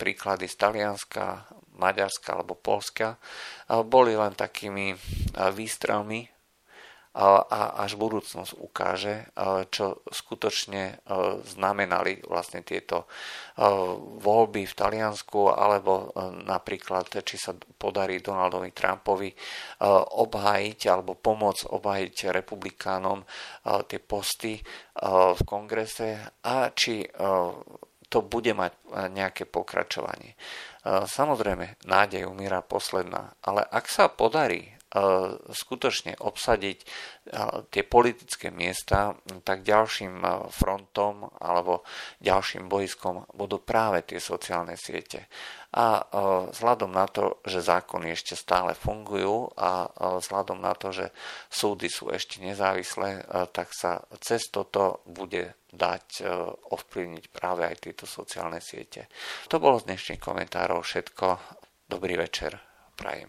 príklady 0.00 0.50
z 0.50 0.56
Talianska, 0.58 1.46
Maďarska 1.78 2.34
alebo 2.34 2.58
Polska 2.58 3.22
boli 3.86 4.18
len 4.18 4.34
takými 4.34 4.98
výstrelmi 5.54 6.26
a 7.18 7.82
až 7.82 7.98
budúcnosť 7.98 8.62
ukáže, 8.62 9.26
čo 9.74 10.06
skutočne 10.06 11.02
znamenali 11.50 12.22
vlastne 12.22 12.62
tieto 12.62 13.10
voľby 14.22 14.62
v 14.62 14.76
Taliansku, 14.78 15.50
alebo 15.50 16.14
napríklad, 16.46 17.10
či 17.26 17.34
sa 17.34 17.58
podarí 17.58 18.22
Donaldovi 18.22 18.70
Trumpovi 18.70 19.34
obhájiť 20.14 20.80
alebo 20.86 21.18
pomôcť 21.18 21.74
obhájiť 21.74 22.30
republikánom 22.30 23.26
tie 23.90 23.98
posty 23.98 24.62
v 25.02 25.40
kongrese 25.42 26.22
a 26.46 26.70
či 26.70 27.02
to 28.08 28.18
bude 28.22 28.54
mať 28.54 28.72
nejaké 29.10 29.50
pokračovanie. 29.50 30.38
Samozrejme, 30.86 31.82
nádej 31.82 32.30
umiera 32.30 32.62
posledná, 32.62 33.34
ale 33.42 33.66
ak 33.66 33.90
sa 33.90 34.06
podarí 34.06 34.77
E, 34.77 34.77
skutočne 35.52 36.16
obsadiť 36.16 36.78
e, 36.80 36.86
tie 37.68 37.84
politické 37.84 38.48
miesta, 38.48 39.12
tak 39.44 39.60
ďalším 39.60 40.24
e, 40.24 40.28
frontom 40.48 41.28
alebo 41.36 41.84
ďalším 42.24 42.72
bojskom 42.72 43.28
budú 43.36 43.60
práve 43.60 44.08
tie 44.08 44.16
sociálne 44.16 44.80
siete. 44.80 45.28
A 45.68 46.00
vzhľadom 46.48 46.88
na 46.88 47.04
to, 47.04 47.44
že 47.44 47.60
zákony 47.60 48.16
ešte 48.16 48.32
stále 48.32 48.72
fungujú 48.72 49.52
a 49.52 49.84
vzhľadom 50.16 50.64
na 50.64 50.72
to, 50.72 50.96
že 50.96 51.12
súdy 51.52 51.92
sú 51.92 52.08
ešte 52.08 52.40
nezávislé, 52.40 53.20
tak 53.52 53.76
sa 53.76 54.00
cez 54.16 54.48
toto 54.48 55.04
bude 55.04 55.60
dať 55.68 56.24
ovplyvniť 56.72 57.24
práve 57.28 57.68
aj 57.68 57.84
tieto 57.84 58.08
sociálne 58.08 58.64
siete. 58.64 59.12
To 59.52 59.60
bolo 59.60 59.76
z 59.84 59.92
dnešných 59.92 60.24
komentárov 60.24 60.80
všetko. 60.80 61.26
Dobrý 61.84 62.16
večer. 62.16 62.56
Prajem. 62.98 63.28